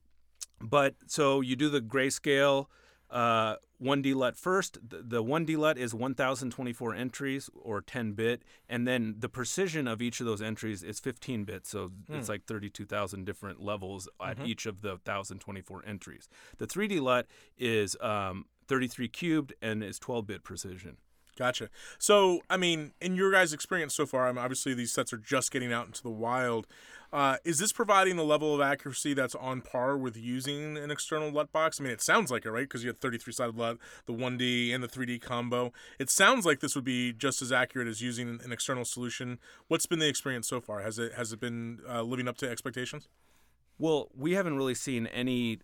but 0.64 0.96
so 1.08 1.42
you 1.42 1.56
do 1.56 1.70
the 1.70 1.82
grayscale 1.82 2.68
uh, 3.10 3.56
1D 3.82 4.16
LUT 4.16 4.38
first. 4.38 4.78
The, 4.88 5.04
the 5.04 5.24
1D 5.24 5.58
LUT 5.58 5.78
is 5.78 5.94
1024 5.94 6.96
entries 6.96 7.50
or 7.54 7.82
10 7.82 8.14
bit, 8.14 8.44
and 8.68 8.88
then 8.88 9.16
the 9.20 9.30
precision 9.30 9.88
of 9.88 10.02
each 10.02 10.20
of 10.20 10.26
those 10.26 10.42
entries 10.42 10.82
is 10.84 11.00
15 11.00 11.44
bit. 11.44 11.68
So 11.68 11.92
it's 12.10 12.30
like 12.30 12.46
32,000 12.46 13.26
different 13.26 13.62
levels 13.62 14.08
at 14.22 14.38
each 14.46 14.66
of 14.66 14.82
the 14.82 14.92
1024 14.92 15.84
entries. 15.86 16.28
The 16.58 16.66
3D 16.66 17.02
LUT 17.02 17.28
is 17.58 17.96
um, 18.02 18.46
33 18.68 19.08
cubed 19.10 19.54
and 19.62 19.84
is 19.84 20.00
12 20.00 20.26
bit 20.28 20.44
precision. 20.44 20.98
Gotcha. 21.38 21.70
So, 21.98 22.42
I 22.50 22.58
mean, 22.58 22.92
in 23.02 23.16
your 23.16 23.32
guys' 23.32 23.54
experience 23.54 23.96
so 23.96 24.06
far, 24.06 24.28
I 24.28 24.32
mean, 24.32 24.38
obviously 24.38 24.74
these 24.74 24.92
sets 24.92 25.12
are 25.14 25.18
just 25.18 25.52
getting 25.52 25.74
out 25.74 25.88
into 25.88 26.04
the 26.04 26.12
wild. 26.12 26.68
Uh, 27.12 27.38
is 27.44 27.60
this 27.60 27.72
providing 27.72 28.16
the 28.16 28.24
level 28.24 28.56
of 28.56 28.62
accuracy 28.62 29.14
that's 29.14 29.36
on 29.36 29.62
par 29.62 29.96
with 29.96 30.18
using 30.18 30.78
an 30.78 30.90
external 30.90 31.32
LUT 31.32 31.52
box? 31.52 31.80
I 31.80 31.84
mean, 31.84 31.94
it 31.94 32.02
sounds 32.02 32.32
like 32.32 32.44
it, 32.46 32.52
right? 32.52 32.64
Because 32.64 32.84
you 32.84 32.90
have 32.90 32.98
33 32.98 33.34
sided 33.34 33.56
LUT, 33.56 33.78
the 34.08 34.14
1D 34.14 34.74
and 34.74 34.84
the 34.84 34.88
3D 34.88 35.22
combo. 35.22 35.72
It 36.00 36.10
sounds 36.10 36.46
like 36.46 36.60
this 36.60 36.74
would 36.76 36.84
be 36.84 37.14
just 37.14 37.42
as 37.42 37.52
accurate 37.52 37.88
as 37.88 38.02
using 38.02 38.40
an 38.44 38.52
external 38.52 38.84
solution. 38.84 39.40
What's 39.68 39.86
been 39.86 40.00
the 40.00 40.08
experience 40.08 40.48
so 40.48 40.60
far? 40.60 40.82
Has 40.82 40.98
it 40.98 41.14
has 41.14 41.32
it 41.32 41.40
been 41.40 41.82
uh, 41.88 42.02
living 42.02 42.28
up 42.28 42.38
to 42.38 42.50
expectations? 42.50 43.08
Well, 43.78 44.10
we 44.16 44.34
haven't 44.34 44.58
really 44.58 44.76
seen 44.76 45.08
any 45.08 45.60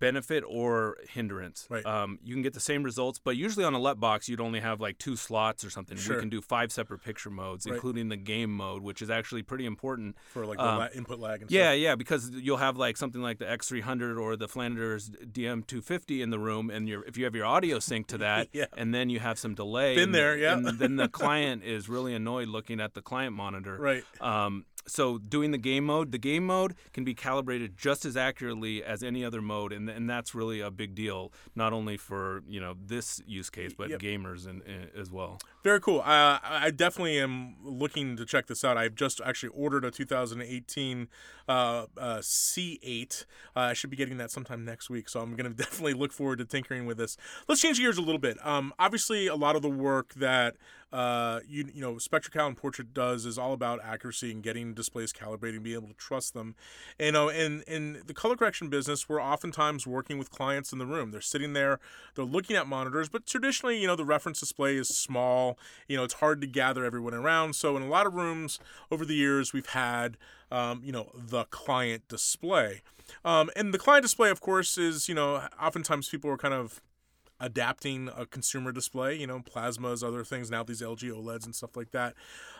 benefit 0.00 0.44
or 0.46 0.96
hindrance. 1.08 1.66
Right. 1.70 1.84
Um, 1.86 2.18
you 2.22 2.34
can 2.34 2.42
get 2.42 2.52
the 2.52 2.60
same 2.60 2.82
results, 2.82 3.18
but 3.22 3.36
usually 3.36 3.64
on 3.64 3.74
a 3.74 3.78
LUT 3.78 3.98
box, 4.00 4.28
you'd 4.28 4.40
only 4.40 4.60
have 4.60 4.80
like 4.80 4.98
two 4.98 5.16
slots 5.16 5.64
or 5.64 5.70
something. 5.70 5.96
Sure. 5.96 6.16
We 6.16 6.20
can 6.20 6.28
do 6.28 6.40
five 6.40 6.72
separate 6.72 7.02
picture 7.02 7.30
modes, 7.30 7.66
Right. 7.66 7.74
including 7.74 8.08
the 8.08 8.16
game 8.16 8.54
mode, 8.54 8.82
which 8.82 9.00
is 9.02 9.10
actually 9.10 9.42
pretty 9.42 9.66
important. 9.66 10.16
For 10.32 10.44
like 10.46 10.58
the 10.58 10.64
Um, 10.64 10.88
input 10.94 11.18
lag 11.18 11.42
and 11.42 11.50
Yeah, 11.50 11.70
stuff. 11.72 11.78
yeah, 11.80 11.94
because 11.94 12.30
you'll 12.30 12.56
have 12.58 12.76
like 12.76 12.96
something 12.96 13.22
like 13.22 13.38
the 13.38 13.46
X300 13.46 14.18
or 14.20 14.36
the 14.36 14.48
Flanders 14.48 15.10
DM250 15.10 16.20
in 16.22 16.30
the 16.30 16.38
room, 16.38 16.70
and 16.70 16.88
if 16.88 17.16
you 17.16 17.24
have 17.24 17.34
your 17.34 17.46
audio 17.46 17.78
synced 17.78 18.08
to 18.08 18.18
that, 18.18 18.48
Yeah. 18.52 18.66
and 18.76 18.94
then 18.94 19.08
you 19.10 19.20
have 19.20 19.38
some 19.38 19.54
delay, 19.54 19.94
Been 19.94 20.12
there, 20.12 20.36
yeah. 20.36 20.54
and 20.56 20.66
then 20.78 20.96
the 20.96 21.08
client 21.20 21.62
is 21.64 21.88
really 21.88 22.14
annoyed 22.14 22.48
looking 22.48 22.80
at 22.80 22.94
the 22.94 23.02
client 23.02 23.34
monitor. 23.34 23.76
Right. 23.78 24.04
Um, 24.20 24.64
so 24.86 25.18
doing 25.18 25.50
the 25.50 25.58
game 25.58 25.84
mode, 25.84 26.12
the 26.12 26.18
game 26.18 26.46
mode 26.46 26.74
can 26.92 27.04
be 27.04 27.14
calibrated 27.14 27.76
just 27.76 28.04
as 28.04 28.16
accurately 28.16 28.82
as 28.84 29.02
any 29.02 29.24
other 29.24 29.40
mode, 29.42 29.72
and 29.72 29.88
and 29.88 30.08
that's 30.08 30.34
really 30.34 30.60
a 30.60 30.70
big 30.70 30.94
deal, 30.94 31.32
not 31.54 31.72
only 31.72 31.96
for 31.96 32.42
you 32.48 32.60
know 32.60 32.74
this 32.86 33.20
use 33.26 33.50
case, 33.50 33.72
but 33.72 33.90
Yep. 33.90 34.00
gamers 34.00 34.46
and, 34.46 34.62
and 34.62 34.90
as 34.96 35.10
well. 35.10 35.38
Very 35.64 35.80
cool. 35.80 36.00
Uh, 36.00 36.38
I 36.42 36.70
definitely 36.76 37.18
am 37.18 37.54
looking 37.64 38.18
to 38.18 38.26
check 38.26 38.48
this 38.48 38.64
out. 38.64 38.76
I've 38.76 38.94
just 38.94 39.22
actually 39.24 39.48
ordered 39.48 39.86
a 39.86 39.90
2018 39.90 41.08
uh, 41.48 41.86
uh, 41.96 42.18
C8. 42.18 43.24
Uh, 43.56 43.60
I 43.60 43.72
should 43.72 43.88
be 43.88 43.96
getting 43.96 44.18
that 44.18 44.30
sometime 44.30 44.66
next 44.66 44.90
week, 44.90 45.08
so 45.08 45.20
I'm 45.20 45.34
going 45.36 45.50
to 45.56 45.56
definitely 45.56 45.94
look 45.94 46.12
forward 46.12 46.40
to 46.40 46.44
tinkering 46.44 46.84
with 46.84 46.98
this. 46.98 47.16
Let's 47.48 47.62
change 47.62 47.78
gears 47.78 47.96
a 47.96 48.02
little 48.02 48.18
bit. 48.18 48.36
Um, 48.46 48.74
obviously, 48.78 49.26
a 49.26 49.36
lot 49.36 49.56
of 49.56 49.62
the 49.62 49.70
work 49.70 50.12
that 50.16 50.56
uh, 50.94 51.40
you 51.48 51.68
you 51.74 51.80
know 51.80 51.94
SpectraCal 51.94 52.46
and 52.46 52.56
Portrait 52.56 52.94
does 52.94 53.26
is 53.26 53.36
all 53.36 53.52
about 53.52 53.80
accuracy 53.82 54.30
and 54.30 54.44
getting 54.44 54.74
displays 54.74 55.12
calibrated 55.12 55.56
and 55.56 55.64
being 55.64 55.76
able 55.76 55.88
to 55.88 55.94
trust 55.94 56.34
them. 56.34 56.54
And, 57.00 57.06
you 57.06 57.12
know, 57.12 57.28
in 57.28 57.62
in 57.66 58.02
the 58.06 58.14
color 58.14 58.36
correction 58.36 58.68
business, 58.68 59.08
we're 59.08 59.20
oftentimes 59.20 59.86
working 59.88 60.18
with 60.18 60.30
clients 60.30 60.72
in 60.72 60.78
the 60.78 60.86
room. 60.86 61.10
They're 61.10 61.20
sitting 61.20 61.52
there, 61.52 61.80
they're 62.14 62.24
looking 62.24 62.54
at 62.54 62.68
monitors, 62.68 63.08
but 63.08 63.26
traditionally, 63.26 63.80
you 63.80 63.88
know, 63.88 63.96
the 63.96 64.04
reference 64.04 64.38
display 64.38 64.76
is 64.76 64.88
small. 64.88 65.53
You 65.88 65.96
know, 65.96 66.04
it's 66.04 66.14
hard 66.14 66.40
to 66.40 66.46
gather 66.46 66.84
everyone 66.84 67.14
around. 67.14 67.54
So 67.54 67.76
in 67.76 67.82
a 67.82 67.88
lot 67.88 68.06
of 68.06 68.14
rooms 68.14 68.58
over 68.90 69.04
the 69.04 69.14
years, 69.14 69.52
we've 69.52 69.66
had 69.66 70.16
um, 70.50 70.82
you 70.84 70.92
know 70.92 71.10
the 71.14 71.44
client 71.44 72.08
display. 72.08 72.82
Um, 73.24 73.50
and 73.54 73.74
the 73.74 73.78
client 73.78 74.02
display, 74.02 74.30
of 74.30 74.40
course, 74.40 74.78
is 74.78 75.08
you 75.08 75.14
know 75.14 75.46
oftentimes 75.60 76.08
people 76.08 76.30
are 76.30 76.38
kind 76.38 76.54
of 76.54 76.80
adapting 77.40 78.08
a 78.16 78.26
consumer 78.26 78.72
display, 78.72 79.14
you 79.16 79.26
know, 79.26 79.40
plasmas, 79.40 80.06
other 80.06 80.24
things, 80.24 80.50
now 80.50 80.62
these 80.62 80.80
LG 80.80 81.10
OLEDs 81.10 81.44
and 81.44 81.54
stuff 81.54 81.76
like 81.76 81.90
that. 81.90 82.14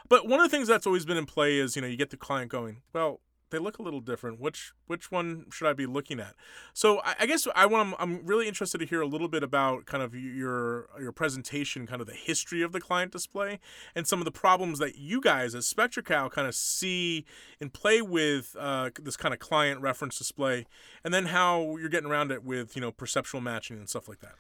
But 0.09 0.29
one 0.29 0.41
of 0.41 0.51
the 0.51 0.55
things 0.55 0.69
that's 0.69 0.87
always 0.87 1.05
been 1.05 1.17
in 1.17 1.27
play 1.27 1.59
is, 1.59 1.77
you 1.77 1.83
know, 1.83 1.89
you 1.89 1.97
get 1.97 2.11
the 2.11 2.17
client 2.17 2.51
going, 2.51 2.83
well, 2.93 3.21
they 3.55 3.61
look 3.61 3.79
a 3.79 3.83
little 3.83 4.01
different. 4.01 4.41
Which 4.41 4.73
which 4.87 5.11
one 5.11 5.47
should 5.51 5.69
I 5.69 5.73
be 5.73 5.87
looking 5.87 6.21
at? 6.21 6.35
So 6.73 7.01
I, 7.05 7.15
I 7.21 7.27
guess 7.27 7.47
I 7.55 7.67
want 7.67 7.95
I'm 7.99 8.27
really 8.27 8.49
interested 8.49 8.79
to 8.79 8.87
hear 8.87 9.01
a 9.01 9.07
little 9.07 9.29
bit 9.29 9.43
about 9.43 9.87
kind 9.87 10.03
of 10.03 10.15
your 10.15 10.89
your 11.01 11.13
presentation, 11.13 11.87
kind 11.87 12.01
of 12.01 12.07
the 12.07 12.15
history 12.15 12.63
of 12.63 12.73
the 12.73 12.81
client 12.81 13.13
display, 13.13 13.61
and 13.95 14.07
some 14.07 14.21
of 14.21 14.25
the 14.25 14.33
problems 14.33 14.79
that 14.81 14.99
you 14.99 15.21
guys 15.21 15.55
as 15.55 15.73
SpectraCal 15.73 16.31
kind 16.31 16.49
of 16.49 16.55
see 16.55 17.25
and 17.61 17.73
play 17.73 18.03
with 18.03 18.57
uh, 18.59 18.91
this 19.01 19.17
kind 19.17 19.33
of 19.33 19.41
client 19.41 19.81
reference 19.81 20.19
display, 20.19 20.67
and 21.05 21.15
then 21.15 21.27
how 21.27 21.77
you're 21.77 21.89
getting 21.89 22.11
around 22.11 22.33
it 22.33 22.43
with 22.43 22.75
you 22.75 22.83
know 22.83 22.91
perceptual 22.91 23.41
matching 23.41 23.77
and 23.79 23.89
stuff 23.89 24.09
like 24.09 24.21
that. 24.21 24.35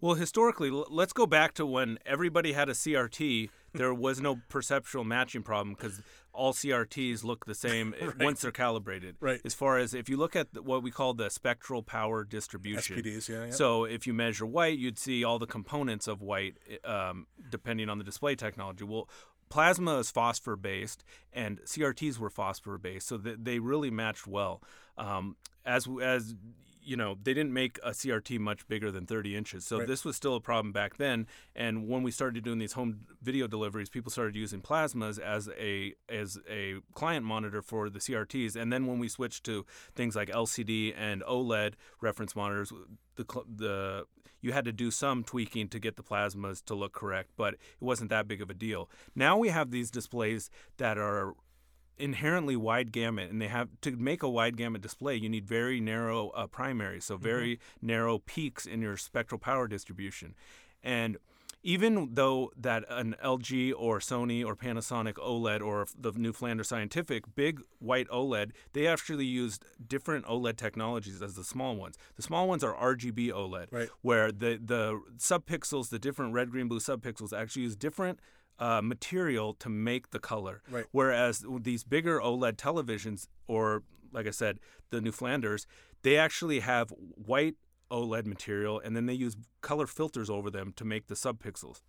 Well, 0.00 0.14
historically, 0.14 0.70
let's 0.70 1.12
go 1.12 1.26
back 1.26 1.54
to 1.54 1.66
when 1.66 1.98
everybody 2.06 2.52
had 2.52 2.68
a 2.68 2.72
CRT. 2.72 3.50
There 3.74 3.92
was 3.92 4.20
no 4.20 4.40
perceptual 4.48 5.04
matching 5.04 5.42
problem 5.42 5.74
because 5.74 6.00
all 6.32 6.52
CRTs 6.52 7.24
look 7.24 7.46
the 7.46 7.54
same 7.54 7.94
right. 8.00 8.18
once 8.20 8.42
they're 8.42 8.52
calibrated. 8.52 9.16
Right. 9.20 9.40
As 9.44 9.54
far 9.54 9.78
as 9.78 9.94
if 9.94 10.08
you 10.08 10.16
look 10.16 10.36
at 10.36 10.48
what 10.62 10.82
we 10.82 10.90
call 10.90 11.14
the 11.14 11.30
spectral 11.30 11.82
power 11.82 12.24
distribution. 12.24 12.96
SPDs, 12.96 13.28
yeah. 13.28 13.46
yeah. 13.46 13.50
So 13.50 13.84
if 13.84 14.06
you 14.06 14.14
measure 14.14 14.46
white, 14.46 14.78
you'd 14.78 14.98
see 14.98 15.24
all 15.24 15.38
the 15.38 15.46
components 15.46 16.06
of 16.06 16.22
white, 16.22 16.58
um, 16.84 17.26
depending 17.50 17.88
on 17.88 17.98
the 17.98 18.04
display 18.04 18.36
technology. 18.36 18.84
Well, 18.84 19.08
plasma 19.48 19.98
is 19.98 20.10
phosphor 20.10 20.56
based 20.56 21.04
and 21.32 21.60
CRTs 21.62 22.18
were 22.18 22.30
phosphor 22.30 22.78
based, 22.78 23.08
so 23.08 23.16
they 23.18 23.58
really 23.58 23.90
matched 23.90 24.26
well. 24.26 24.62
Um, 24.96 25.36
as 25.64 25.86
as 26.02 26.34
you 26.82 26.96
know, 26.96 27.16
they 27.22 27.34
didn't 27.34 27.52
make 27.52 27.78
a 27.82 27.90
CRT 27.90 28.38
much 28.38 28.66
bigger 28.68 28.90
than 28.90 29.06
30 29.06 29.36
inches. 29.36 29.66
So 29.66 29.78
right. 29.78 29.86
this 29.86 30.04
was 30.04 30.16
still 30.16 30.34
a 30.34 30.40
problem 30.40 30.72
back 30.72 30.96
then. 30.96 31.26
And 31.54 31.88
when 31.88 32.02
we 32.02 32.10
started 32.10 32.44
doing 32.44 32.58
these 32.58 32.72
home 32.72 33.00
video 33.22 33.46
deliveries, 33.46 33.88
people 33.88 34.10
started 34.10 34.36
using 34.36 34.60
plasmas 34.60 35.18
as 35.18 35.48
a 35.58 35.94
as 36.08 36.38
a 36.48 36.76
client 36.94 37.24
monitor 37.24 37.62
for 37.62 37.90
the 37.90 37.98
CRTs. 37.98 38.56
And 38.56 38.72
then 38.72 38.86
when 38.86 38.98
we 38.98 39.08
switched 39.08 39.44
to 39.44 39.66
things 39.94 40.16
like 40.16 40.28
LCD 40.28 40.94
and 40.96 41.22
OLED 41.22 41.74
reference 42.00 42.34
monitors, 42.34 42.72
the 43.16 43.24
the 43.54 44.06
you 44.40 44.52
had 44.52 44.64
to 44.64 44.72
do 44.72 44.90
some 44.90 45.24
tweaking 45.24 45.68
to 45.68 45.78
get 45.78 45.96
the 45.96 46.02
plasmas 46.02 46.64
to 46.66 46.74
look 46.74 46.92
correct, 46.92 47.30
but 47.36 47.54
it 47.54 47.60
wasn't 47.80 48.10
that 48.10 48.28
big 48.28 48.40
of 48.40 48.50
a 48.50 48.54
deal. 48.54 48.88
Now 49.14 49.36
we 49.36 49.48
have 49.48 49.70
these 49.70 49.90
displays 49.90 50.50
that 50.76 50.96
are 50.96 51.34
inherently 51.98 52.56
wide 52.56 52.92
gamut 52.92 53.30
and 53.30 53.40
they 53.40 53.48
have 53.48 53.68
to 53.80 53.96
make 53.96 54.22
a 54.22 54.28
wide 54.28 54.56
gamut 54.56 54.80
display 54.80 55.14
you 55.16 55.28
need 55.28 55.46
very 55.46 55.80
narrow 55.80 56.30
uh, 56.30 56.46
primaries 56.46 57.04
so 57.04 57.16
very 57.16 57.56
mm-hmm. 57.56 57.86
narrow 57.86 58.18
peaks 58.18 58.66
in 58.66 58.80
your 58.80 58.96
spectral 58.96 59.38
power 59.38 59.66
distribution 59.66 60.34
and 60.82 61.18
even 61.62 62.10
though 62.14 62.52
that 62.56 62.84
an 62.88 63.16
LG 63.22 63.72
or 63.76 63.98
Sony 63.98 64.44
or 64.44 64.54
Panasonic 64.54 65.14
OLED 65.14 65.60
or 65.60 65.86
the 65.98 66.12
new 66.12 66.32
Flanders 66.32 66.68
Scientific 66.68 67.24
big 67.34 67.60
white 67.80 68.08
OLED, 68.08 68.52
they 68.72 68.86
actually 68.86 69.26
used 69.26 69.64
different 69.86 70.24
OLED 70.26 70.56
technologies 70.56 71.20
as 71.20 71.34
the 71.34 71.44
small 71.44 71.76
ones. 71.76 71.98
The 72.16 72.22
small 72.22 72.48
ones 72.48 72.62
are 72.62 72.74
RGB 72.74 73.32
OLED, 73.32 73.66
right. 73.72 73.88
where 74.02 74.30
the 74.30 74.60
the 74.64 75.00
subpixels, 75.18 75.90
the 75.90 75.98
different 75.98 76.32
red, 76.32 76.50
green, 76.50 76.68
blue 76.68 76.80
subpixels 76.80 77.38
actually 77.38 77.62
use 77.62 77.76
different 77.76 78.20
uh, 78.58 78.80
material 78.82 79.54
to 79.54 79.68
make 79.68 80.10
the 80.10 80.18
color. 80.18 80.62
Right. 80.70 80.84
Whereas 80.92 81.44
these 81.60 81.84
bigger 81.84 82.20
OLED 82.20 82.56
televisions, 82.56 83.28
or 83.46 83.82
like 84.12 84.26
I 84.26 84.30
said, 84.30 84.58
the 84.90 85.00
new 85.00 85.12
Flanders, 85.12 85.66
they 86.02 86.16
actually 86.16 86.60
have 86.60 86.92
white 86.98 87.56
OLED 87.90 88.26
material 88.26 88.80
and 88.80 88.94
then 88.96 89.06
they 89.06 89.14
use 89.14 89.36
color 89.60 89.86
filters 89.86 90.28
over 90.28 90.50
them 90.50 90.72
to 90.76 90.84
make 90.84 91.06
the 91.06 91.14
subpixels. 91.14 91.80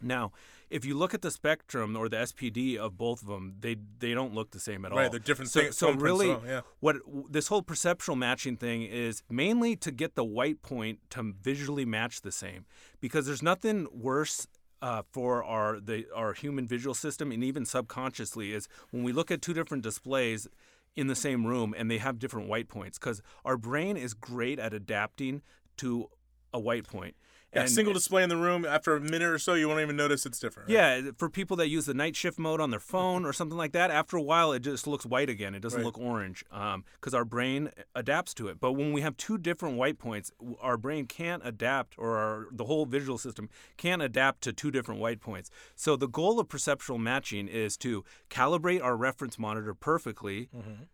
Now, 0.00 0.32
if 0.70 0.84
you 0.84 0.96
look 0.96 1.14
at 1.14 1.22
the 1.22 1.30
spectrum 1.30 1.96
or 1.96 2.08
the 2.08 2.18
SPD 2.18 2.76
of 2.76 2.96
both 2.98 3.22
of 3.22 3.28
them, 3.28 3.54
they 3.60 3.76
they 3.98 4.12
don't 4.12 4.34
look 4.34 4.50
the 4.50 4.60
same 4.60 4.84
at 4.84 4.92
all. 4.92 4.98
Right, 4.98 5.10
they're 5.10 5.20
different 5.20 5.50
so, 5.50 5.60
things. 5.60 5.78
So 5.78 5.92
really, 5.92 6.28
yeah. 6.28 6.62
what 6.80 6.96
this 7.30 7.48
whole 7.48 7.62
perceptual 7.62 8.16
matching 8.16 8.56
thing 8.56 8.82
is 8.82 9.22
mainly 9.30 9.76
to 9.76 9.90
get 9.90 10.14
the 10.14 10.24
white 10.24 10.62
point 10.62 10.98
to 11.10 11.34
visually 11.40 11.84
match 11.84 12.22
the 12.22 12.32
same, 12.32 12.66
because 13.00 13.26
there's 13.26 13.42
nothing 13.42 13.86
worse 13.92 14.46
uh, 14.84 15.02
for 15.10 15.42
our 15.42 15.80
the 15.80 16.06
our 16.14 16.34
human 16.34 16.68
visual 16.68 16.92
system 16.92 17.32
and 17.32 17.42
even 17.42 17.64
subconsciously 17.64 18.52
is 18.52 18.68
when 18.90 19.02
we 19.02 19.12
look 19.12 19.30
at 19.30 19.40
two 19.40 19.54
different 19.54 19.82
displays 19.82 20.46
in 20.94 21.06
the 21.06 21.14
same 21.14 21.46
room 21.46 21.74
and 21.74 21.90
they 21.90 21.96
have 21.96 22.18
different 22.18 22.48
white 22.48 22.68
points 22.68 22.98
because 22.98 23.22
our 23.46 23.56
brain 23.56 23.96
is 23.96 24.12
great 24.12 24.58
at 24.58 24.74
adapting 24.74 25.40
to 25.78 26.10
a 26.52 26.60
white 26.60 26.86
point. 26.86 27.16
Yeah, 27.54 27.62
and 27.62 27.70
single 27.70 27.94
display 27.94 28.22
in 28.22 28.28
the 28.28 28.36
room. 28.36 28.64
After 28.64 28.96
a 28.96 29.00
minute 29.00 29.28
or 29.28 29.38
so, 29.38 29.54
you 29.54 29.68
won't 29.68 29.80
even 29.80 29.96
notice 29.96 30.26
it's 30.26 30.38
different. 30.38 30.68
Right? 30.68 30.74
Yeah, 30.74 31.10
for 31.16 31.30
people 31.30 31.56
that 31.58 31.68
use 31.68 31.86
the 31.86 31.94
night 31.94 32.16
shift 32.16 32.38
mode 32.38 32.60
on 32.60 32.70
their 32.70 32.80
phone 32.80 33.24
or 33.24 33.32
something 33.32 33.56
like 33.56 33.72
that, 33.72 33.90
after 33.90 34.16
a 34.16 34.22
while 34.22 34.52
it 34.52 34.60
just 34.60 34.86
looks 34.86 35.06
white 35.06 35.30
again. 35.30 35.54
It 35.54 35.60
doesn't 35.60 35.78
right. 35.78 35.86
look 35.86 35.98
orange 35.98 36.44
because 36.50 37.14
um, 37.14 37.18
our 37.18 37.24
brain 37.24 37.70
adapts 37.94 38.34
to 38.34 38.48
it. 38.48 38.60
But 38.60 38.72
when 38.72 38.92
we 38.92 39.00
have 39.02 39.16
two 39.16 39.38
different 39.38 39.76
white 39.76 39.98
points, 39.98 40.32
our 40.60 40.76
brain 40.76 41.06
can't 41.06 41.42
adapt, 41.46 41.94
or 41.98 42.16
our, 42.16 42.46
the 42.50 42.64
whole 42.64 42.86
visual 42.86 43.18
system 43.18 43.48
can't 43.76 44.02
adapt 44.02 44.42
to 44.42 44.52
two 44.52 44.70
different 44.70 45.00
white 45.00 45.20
points. 45.20 45.50
So 45.74 45.96
the 45.96 46.08
goal 46.08 46.40
of 46.40 46.48
perceptual 46.48 46.98
matching 46.98 47.48
is 47.48 47.76
to 47.78 48.04
calibrate 48.30 48.82
our 48.82 48.96
reference 48.96 49.38
monitor 49.38 49.74
perfectly, 49.74 50.48
mm-hmm. 50.54 50.84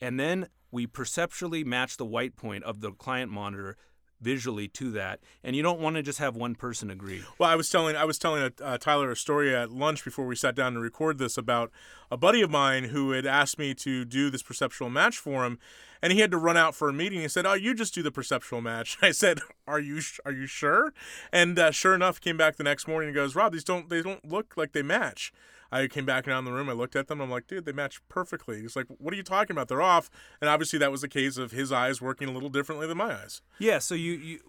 and 0.00 0.20
then 0.20 0.48
we 0.70 0.86
perceptually 0.86 1.64
match 1.64 1.96
the 1.96 2.04
white 2.04 2.36
point 2.36 2.64
of 2.64 2.80
the 2.80 2.92
client 2.92 3.30
monitor 3.30 3.76
visually 4.20 4.68
to 4.68 4.90
that 4.90 5.20
and 5.44 5.54
you 5.54 5.62
don't 5.62 5.80
want 5.80 5.96
to 5.96 6.02
just 6.02 6.18
have 6.18 6.36
one 6.36 6.54
person 6.54 6.90
agree. 6.90 7.22
Well 7.38 7.50
i 7.50 7.54
was 7.54 7.68
telling 7.68 7.96
i 7.96 8.04
was 8.04 8.18
telling 8.18 8.42
a, 8.42 8.64
uh, 8.64 8.78
tyler 8.78 9.10
a 9.10 9.16
story 9.16 9.54
at 9.54 9.70
lunch 9.70 10.04
before 10.04 10.26
we 10.26 10.36
sat 10.36 10.54
down 10.54 10.74
to 10.74 10.80
record 10.80 11.18
this 11.18 11.36
about 11.36 11.70
a 12.10 12.16
buddy 12.16 12.42
of 12.42 12.50
mine 12.50 12.84
who 12.84 13.10
had 13.10 13.26
asked 13.26 13.58
me 13.58 13.74
to 13.74 14.04
do 14.04 14.30
this 14.30 14.42
perceptual 14.42 14.90
match 14.90 15.18
for 15.18 15.44
him 15.44 15.58
and 16.02 16.12
he 16.12 16.20
had 16.20 16.30
to 16.30 16.36
run 16.36 16.56
out 16.56 16.74
for 16.74 16.88
a 16.88 16.92
meeting. 16.92 17.20
He 17.20 17.28
said 17.28 17.46
oh 17.46 17.54
you 17.54 17.74
just 17.74 17.94
do 17.94 18.02
the 18.02 18.10
perceptual 18.10 18.60
match. 18.60 18.98
I 19.02 19.10
said 19.10 19.40
are 19.66 19.80
you 19.80 20.00
are 20.24 20.32
you 20.32 20.46
sure? 20.46 20.92
And 21.32 21.58
uh, 21.58 21.70
sure 21.70 21.94
enough 21.94 22.20
came 22.20 22.36
back 22.36 22.56
the 22.56 22.64
next 22.64 22.88
morning 22.88 23.08
and 23.08 23.14
goes 23.14 23.34
rob 23.34 23.52
these 23.52 23.64
don't 23.64 23.88
they 23.88 24.02
don't 24.02 24.24
look 24.28 24.54
like 24.56 24.72
they 24.72 24.82
match 24.82 25.32
I 25.70 25.86
came 25.88 26.06
back 26.06 26.26
around 26.26 26.44
the 26.44 26.52
room. 26.52 26.68
I 26.68 26.72
looked 26.72 26.96
at 26.96 27.08
them. 27.08 27.20
I'm 27.20 27.30
like, 27.30 27.46
dude, 27.46 27.64
they 27.64 27.72
match 27.72 28.00
perfectly. 28.08 28.60
He's 28.60 28.76
like, 28.76 28.86
what 28.98 29.12
are 29.12 29.16
you 29.16 29.22
talking 29.22 29.54
about? 29.54 29.68
They're 29.68 29.82
off. 29.82 30.10
And 30.40 30.48
obviously, 30.48 30.78
that 30.78 30.90
was 30.90 31.00
the 31.00 31.08
case 31.08 31.36
of 31.36 31.52
his 31.52 31.72
eyes 31.72 32.00
working 32.00 32.28
a 32.28 32.32
little 32.32 32.48
differently 32.48 32.86
than 32.86 32.98
my 32.98 33.14
eyes. 33.14 33.42
Yeah. 33.58 33.78
So 33.78 33.94
you, 33.94 34.12
you 34.12 34.40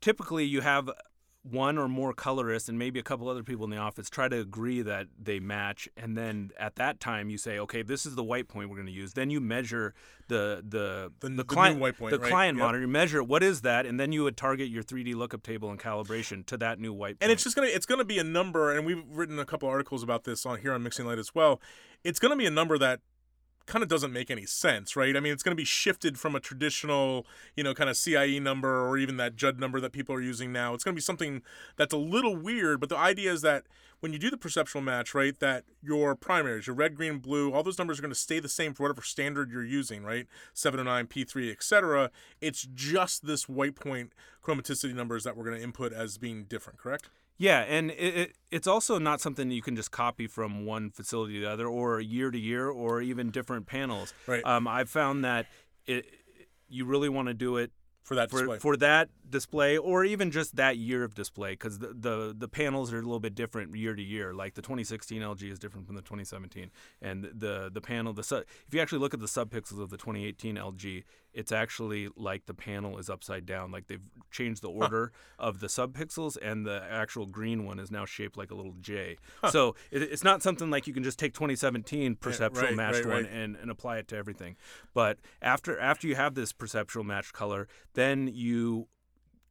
typically 0.00 0.44
you 0.44 0.60
have 0.60 0.90
one 1.42 1.76
or 1.76 1.88
more 1.88 2.12
colorists 2.12 2.68
and 2.68 2.78
maybe 2.78 3.00
a 3.00 3.02
couple 3.02 3.28
other 3.28 3.42
people 3.42 3.64
in 3.64 3.70
the 3.70 3.76
office 3.76 4.08
try 4.08 4.28
to 4.28 4.38
agree 4.38 4.80
that 4.80 5.08
they 5.20 5.40
match 5.40 5.88
and 5.96 6.16
then 6.16 6.50
at 6.58 6.76
that 6.76 7.00
time 7.00 7.28
you 7.30 7.36
say 7.36 7.58
okay 7.58 7.82
this 7.82 8.06
is 8.06 8.14
the 8.14 8.22
white 8.22 8.46
point 8.46 8.68
we're 8.70 8.76
going 8.76 8.86
to 8.86 8.92
use 8.92 9.14
then 9.14 9.28
you 9.28 9.40
measure 9.40 9.92
the 10.28 10.62
the 10.68 11.10
the, 11.18 11.28
the, 11.28 11.36
the 11.36 11.44
client 11.44 11.80
white 11.80 11.98
point, 11.98 12.12
the 12.12 12.18
right? 12.20 12.30
client 12.30 12.56
yep. 12.56 12.64
monitor 12.64 12.82
you 12.82 12.88
measure 12.88 13.24
what 13.24 13.42
is 13.42 13.62
that 13.62 13.86
and 13.86 13.98
then 13.98 14.12
you 14.12 14.22
would 14.22 14.36
target 14.36 14.68
your 14.68 14.84
3D 14.84 15.16
lookup 15.16 15.42
table 15.42 15.68
and 15.68 15.80
calibration 15.80 16.46
to 16.46 16.56
that 16.56 16.78
new 16.78 16.92
white 16.92 17.18
point. 17.18 17.22
and 17.22 17.32
it's 17.32 17.42
just 17.42 17.56
going 17.56 17.68
to 17.68 17.74
it's 17.74 17.86
going 17.86 17.98
to 17.98 18.04
be 18.04 18.20
a 18.20 18.24
number 18.24 18.70
and 18.70 18.86
we've 18.86 19.02
written 19.10 19.38
a 19.40 19.44
couple 19.44 19.68
articles 19.68 20.04
about 20.04 20.22
this 20.22 20.46
on 20.46 20.60
here 20.60 20.72
on 20.72 20.82
mixing 20.82 21.06
light 21.06 21.18
as 21.18 21.34
well 21.34 21.60
it's 22.04 22.20
going 22.20 22.30
to 22.30 22.36
be 22.36 22.46
a 22.46 22.50
number 22.50 22.78
that 22.78 23.00
kind 23.66 23.82
of 23.82 23.88
doesn't 23.88 24.12
make 24.12 24.30
any 24.30 24.46
sense, 24.46 24.96
right? 24.96 25.16
I 25.16 25.20
mean, 25.20 25.32
it's 25.32 25.42
going 25.42 25.56
to 25.56 25.60
be 25.60 25.64
shifted 25.64 26.18
from 26.18 26.34
a 26.34 26.40
traditional, 26.40 27.26
you 27.56 27.64
know, 27.64 27.74
kind 27.74 27.90
of 27.90 27.96
CIE 27.96 28.38
number 28.38 28.86
or 28.86 28.98
even 28.98 29.16
that 29.18 29.36
Judd 29.36 29.58
number 29.58 29.80
that 29.80 29.92
people 29.92 30.14
are 30.14 30.20
using 30.20 30.52
now. 30.52 30.74
It's 30.74 30.84
going 30.84 30.94
to 30.94 30.98
be 30.98 31.02
something 31.02 31.42
that's 31.76 31.94
a 31.94 31.98
little 31.98 32.36
weird, 32.36 32.80
but 32.80 32.88
the 32.88 32.96
idea 32.96 33.32
is 33.32 33.42
that 33.42 33.64
when 34.00 34.12
you 34.12 34.18
do 34.18 34.30
the 34.30 34.36
perceptual 34.36 34.82
match, 34.82 35.14
right, 35.14 35.38
that 35.38 35.64
your 35.80 36.16
primaries, 36.16 36.66
your 36.66 36.74
red, 36.74 36.96
green, 36.96 37.18
blue, 37.18 37.52
all 37.52 37.62
those 37.62 37.78
numbers 37.78 38.00
are 38.00 38.02
going 38.02 38.12
to 38.12 38.18
stay 38.18 38.40
the 38.40 38.48
same 38.48 38.74
for 38.74 38.82
whatever 38.82 39.00
standard 39.02 39.52
you're 39.52 39.64
using, 39.64 40.02
right? 40.02 40.26
709, 40.54 41.06
P3, 41.06 41.52
etc. 41.52 42.10
It's 42.40 42.66
just 42.74 43.26
this 43.26 43.48
white 43.48 43.76
point 43.76 44.12
chromaticity 44.42 44.92
numbers 44.92 45.22
that 45.22 45.36
we're 45.36 45.44
going 45.44 45.56
to 45.56 45.62
input 45.62 45.92
as 45.92 46.18
being 46.18 46.44
different, 46.44 46.80
correct? 46.80 47.10
Yeah, 47.38 47.60
and 47.60 47.90
it, 47.90 48.16
it, 48.16 48.32
it's 48.50 48.66
also 48.66 48.98
not 48.98 49.20
something 49.20 49.50
you 49.50 49.62
can 49.62 49.74
just 49.74 49.90
copy 49.90 50.26
from 50.26 50.64
one 50.64 50.90
facility 50.90 51.34
to 51.34 51.40
the 51.40 51.50
other, 51.50 51.66
or 51.66 52.00
year 52.00 52.30
to 52.30 52.38
year, 52.38 52.68
or 52.68 53.00
even 53.00 53.30
different 53.30 53.66
panels. 53.66 54.14
Right. 54.26 54.44
Um, 54.44 54.68
I've 54.68 54.90
found 54.90 55.24
that 55.24 55.46
it, 55.86 56.06
you 56.68 56.84
really 56.84 57.08
want 57.08 57.28
to 57.28 57.34
do 57.34 57.56
it 57.56 57.72
for 58.02 58.16
that 58.16 58.30
for, 58.30 58.40
display. 58.40 58.58
for 58.58 58.76
that 58.76 59.08
display 59.28 59.78
or 59.78 60.04
even 60.04 60.30
just 60.30 60.56
that 60.56 60.76
year 60.76 61.04
of 61.04 61.14
display 61.14 61.52
because 61.52 61.78
the, 61.78 61.94
the 61.94 62.34
the 62.36 62.48
panels 62.48 62.92
are 62.92 62.98
a 62.98 63.02
little 63.02 63.20
bit 63.20 63.34
different 63.34 63.74
year 63.76 63.94
to 63.94 64.02
year 64.02 64.34
like 64.34 64.54
the 64.54 64.62
2016 64.62 65.22
lg 65.22 65.50
is 65.50 65.58
different 65.58 65.86
from 65.86 65.94
the 65.94 66.02
2017 66.02 66.70
and 67.00 67.30
the 67.32 67.70
the 67.72 67.80
panel 67.80 68.12
the 68.12 68.24
sub, 68.24 68.42
if 68.66 68.74
you 68.74 68.80
actually 68.80 68.98
look 68.98 69.14
at 69.14 69.20
the 69.20 69.26
subpixels 69.26 69.80
of 69.80 69.90
the 69.90 69.96
2018 69.96 70.56
lg 70.56 71.04
it's 71.34 71.52
actually 71.52 72.08
like 72.16 72.46
the 72.46 72.54
panel 72.54 72.98
is 72.98 73.08
upside 73.08 73.46
down 73.46 73.70
like 73.70 73.86
they've 73.86 74.02
changed 74.30 74.62
the 74.62 74.68
order 74.68 75.12
of 75.38 75.60
the 75.60 75.66
subpixels 75.66 76.36
and 76.42 76.66
the 76.66 76.82
actual 76.90 77.26
green 77.26 77.64
one 77.64 77.78
is 77.78 77.90
now 77.90 78.04
shaped 78.04 78.36
like 78.36 78.50
a 78.50 78.54
little 78.54 78.74
j 78.80 79.16
so 79.50 79.74
it, 79.90 80.02
it's 80.02 80.24
not 80.24 80.42
something 80.42 80.70
like 80.70 80.86
you 80.86 80.94
can 80.94 81.02
just 81.02 81.18
take 81.18 81.34
2017 81.34 82.16
perceptual 82.16 82.64
right, 82.64 82.76
matched 82.76 83.04
right, 83.04 83.06
one 83.06 83.24
right. 83.24 83.32
and, 83.32 83.56
and 83.56 83.70
apply 83.70 83.98
it 83.98 84.08
to 84.08 84.16
everything. 84.16 84.56
But 84.94 85.18
after 85.40 85.78
after 85.78 86.06
you 86.06 86.14
have 86.14 86.34
this 86.34 86.52
perceptual 86.52 87.04
matched 87.04 87.32
color, 87.32 87.68
then 87.94 88.28
you 88.32 88.88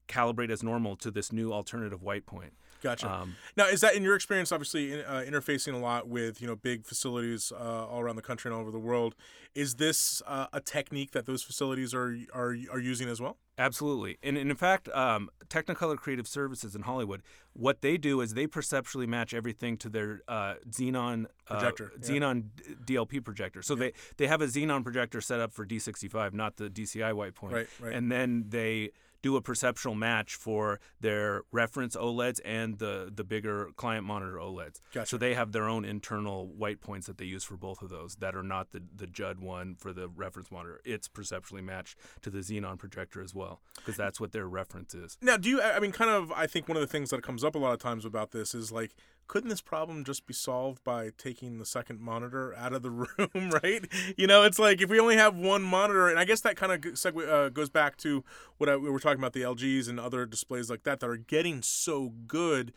calibrate 0.08 0.50
as 0.50 0.64
normal 0.64 0.96
to 0.98 1.12
this 1.12 1.32
new 1.32 1.54
alternative 1.54 2.02
white 2.02 2.26
point. 2.26 2.54
Gotcha. 2.82 3.12
Um, 3.12 3.36
now, 3.56 3.68
is 3.68 3.82
that 3.82 3.96
in 3.96 4.04
your 4.04 4.16
experience? 4.16 4.52
Obviously, 4.52 4.94
in, 4.94 5.00
uh, 5.02 5.24
interfacing 5.28 5.74
a 5.74 5.78
lot 5.78 6.08
with 6.08 6.42
you 6.42 6.48
know 6.48 6.56
big 6.56 6.86
facilities 6.86 7.52
uh, 7.52 7.86
all 7.86 8.02
around 8.02 8.16
the 8.16 8.22
country 8.22 8.50
and 8.50 8.56
all 8.56 8.62
over 8.62 8.72
the 8.72 8.80
world. 8.80 9.16
Is 9.54 9.76
this 9.76 10.22
uh, 10.26 10.48
a 10.52 10.60
technique 10.60 11.12
that 11.12 11.26
those 11.26 11.44
facilities 11.44 11.94
are 11.94 12.18
are 12.34 12.56
are 12.72 12.80
using 12.80 13.08
as 13.08 13.22
well? 13.22 13.38
Absolutely, 13.58 14.18
and, 14.24 14.38
and 14.38 14.50
in 14.50 14.58
fact, 14.58 14.90
um, 14.90 15.30
Technicolor 15.48 15.96
Creative 15.96 16.28
Services 16.28 16.76
in 16.76 16.82
Hollywood, 16.82 17.22
what 17.54 17.82
they 17.82 17.98
do 17.98 18.22
is 18.22 18.34
they 18.34 18.48
perceptually 18.48 19.06
match 19.06 19.34
everything 19.34 19.78
to 19.78 19.90
their 19.90 20.22
uh, 20.28 20.56
Xenon 20.70 21.26
uh, 21.26 21.28
Projector, 21.46 21.92
yeah. 22.02 22.10
Xenon 22.10 22.44
D- 22.56 22.96
DLP 22.96 23.24
projector. 23.24 23.62
So 23.62 23.76
they 23.76 23.94
they 24.18 24.26
have 24.26 24.42
a 24.42 24.48
Xenon 24.48 24.84
projector 24.84 25.22
set 25.22 25.40
up 25.40 25.54
for 25.54 25.66
D65, 25.66 26.34
not 26.34 26.58
the 26.58 26.70
DCI 26.70 27.14
white 27.14 27.36
point. 27.36 27.54
Right, 27.54 27.68
right. 27.80 27.94
And 27.94 28.12
then 28.12 28.46
they 28.48 28.92
do 29.22 29.36
a 29.36 29.42
perceptual 29.42 29.96
match 29.96 30.36
for 30.36 30.80
their 31.00 31.44
reference 31.52 31.96
OLEDs 31.96 32.40
and 32.44 32.80
the 32.80 33.12
the 33.14 33.24
bigger 33.24 33.70
client 33.76 34.06
monitor 34.06 34.38
OLEDs. 34.38 34.80
Gotcha. 34.94 35.08
So 35.08 35.18
they 35.18 35.34
have 35.34 35.52
their 35.52 35.68
own 35.68 35.86
internal 35.86 36.48
white 36.48 36.82
points 36.82 37.08
that 37.08 37.18
they 37.18 37.26
use 37.26 37.44
for 37.44 37.58
both 37.58 37.82
of 37.82 37.90
those 37.90 38.16
that 38.16 38.36
are 38.36 38.44
not 38.44 38.72
the 38.72 38.82
the 38.96 39.08
Judd 39.08 39.40
one 39.40 39.76
for 39.76 39.94
the 39.94 40.08
reference 40.08 40.52
monitor. 40.52 40.82
It's 40.86 41.08
perceptually 41.08 41.62
matched 41.62 41.98
to 42.22 42.30
the 42.30 42.40
Xenon 42.40 42.78
projector 42.78 43.22
as 43.22 43.34
well 43.36 43.62
because 43.76 43.98
that's 43.98 44.20
what 44.20 44.32
their 44.32 44.48
reference 44.48 44.94
is. 44.94 45.18
Now, 45.22 45.38
do 45.38 45.50
you? 45.50 45.62
I 45.62 45.80
mean, 45.80 45.92
kind 45.92 46.10
of. 46.10 46.32
I 46.32 46.48
think 46.48 46.68
one 46.68 46.78
of 46.78 46.82
the 46.82 46.88
things 46.88 47.10
that 47.12 47.24
comes 47.24 47.44
up 47.44 47.56
a 47.56 47.60
lot 47.60 47.74
of 47.74 47.80
times 47.80 48.06
about 48.06 48.32
this 48.32 48.56
is 48.56 48.72
like, 48.72 48.96
couldn't 49.32 49.48
this 49.48 49.62
problem 49.62 50.04
just 50.04 50.28
be 50.28 50.34
solved 50.34 50.84
by 50.84 51.10
taking 51.18 51.58
the 51.58 51.66
second 51.66 52.02
monitor 52.02 52.54
out 52.58 52.74
of 52.74 52.82
the 52.82 52.90
room? 52.92 53.50
Right? 53.64 53.88
You 54.18 54.28
know, 54.28 54.44
it's 54.44 54.60
like 54.60 54.82
if 54.82 54.90
we 54.90 55.00
only 55.00 55.16
have 55.16 55.38
one 55.38 55.62
monitor, 55.62 56.10
and 56.10 56.20
I 56.20 56.26
guess 56.26 56.42
that 56.42 56.58
kind 56.58 56.74
of 56.74 56.82
segue, 56.96 57.30
uh, 57.30 57.48
goes 57.48 57.70
back 57.70 57.96
to 58.00 58.26
what 58.58 58.70
I, 58.70 58.76
we 58.76 58.90
were 58.90 59.00
talking 59.00 59.20
about 59.20 59.32
the 59.32 59.44
LGs 59.44 59.88
and 59.88 60.02
other 60.02 60.26
displays 60.26 60.70
like 60.70 60.84
that 60.84 61.00
that 61.00 61.10
are 61.10 61.16
getting 61.16 61.62
so 61.62 62.12
good. 62.28 62.74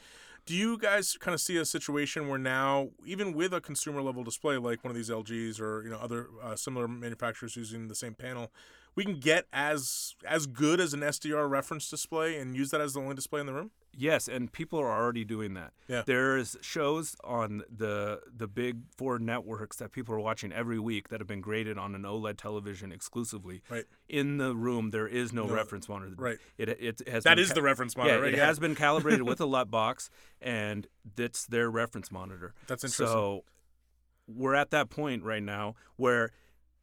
Do 0.46 0.54
you 0.54 0.78
guys 0.78 1.16
kind 1.18 1.34
of 1.34 1.40
see 1.40 1.56
a 1.56 1.64
situation 1.64 2.28
where 2.28 2.38
now, 2.38 2.90
even 3.04 3.32
with 3.32 3.52
a 3.52 3.60
consumer 3.60 4.00
level 4.00 4.22
display 4.22 4.56
like 4.56 4.84
one 4.84 4.92
of 4.92 4.96
these 4.96 5.10
LGs 5.10 5.60
or 5.60 5.82
you 5.82 5.90
know 5.90 5.98
other 5.98 6.28
uh, 6.40 6.54
similar 6.54 6.86
manufacturers 6.86 7.56
using 7.56 7.88
the 7.88 7.96
same 7.96 8.14
panel, 8.14 8.52
we 8.96 9.04
can 9.04 9.18
get 9.18 9.46
as 9.52 10.14
as 10.26 10.46
good 10.46 10.80
as 10.80 10.94
an 10.94 11.00
SDR 11.00 11.48
reference 11.48 11.88
display 11.90 12.38
and 12.38 12.54
use 12.54 12.70
that 12.70 12.80
as 12.80 12.94
the 12.94 13.00
only 13.00 13.14
display 13.14 13.40
in 13.40 13.46
the 13.46 13.52
room? 13.52 13.70
Yes, 13.96 14.26
and 14.26 14.50
people 14.52 14.78
are 14.80 14.90
already 14.90 15.24
doing 15.24 15.54
that. 15.54 15.72
Yeah. 15.86 16.02
There's 16.04 16.56
shows 16.60 17.14
on 17.22 17.62
the 17.70 18.20
the 18.36 18.48
big 18.48 18.82
four 18.96 19.18
networks 19.20 19.76
that 19.76 19.92
people 19.92 20.14
are 20.14 20.20
watching 20.20 20.52
every 20.52 20.78
week 20.80 21.08
that 21.10 21.20
have 21.20 21.28
been 21.28 21.40
graded 21.40 21.78
on 21.78 21.94
an 21.94 22.02
OLED 22.02 22.36
television 22.36 22.90
exclusively. 22.90 23.62
Right. 23.70 23.84
In 24.08 24.38
the 24.38 24.54
room, 24.56 24.90
there 24.90 25.06
is 25.06 25.32
no, 25.32 25.46
No, 25.46 25.54
reference 25.54 25.88
monitor. 25.88 26.14
right. 26.18 26.38
It 26.58 26.68
it 26.68 27.08
has 27.08 27.22
That 27.24 27.38
is 27.38 27.48
ca- 27.48 27.54
the 27.54 27.62
reference 27.62 27.96
monitor, 27.96 28.16
Yeah, 28.16 28.22
right? 28.22 28.34
it 28.34 28.38
Yeah. 28.38 28.46
has 28.46 28.58
been 28.58 28.74
calibrated 28.74 29.22
with 29.22 29.40
a 29.40 29.46
LUT 29.54 29.70
box, 29.70 30.10
and 30.40 30.86
that's 31.14 31.46
their 31.46 31.70
reference 31.70 32.10
monitor. 32.10 32.52
That's 32.66 32.82
interesting. 32.82 33.06
So 33.06 33.44
we're 34.26 34.54
at 34.54 34.70
that 34.70 34.88
point 34.90 35.22
right 35.22 35.42
now 35.42 35.74
where 35.96 36.30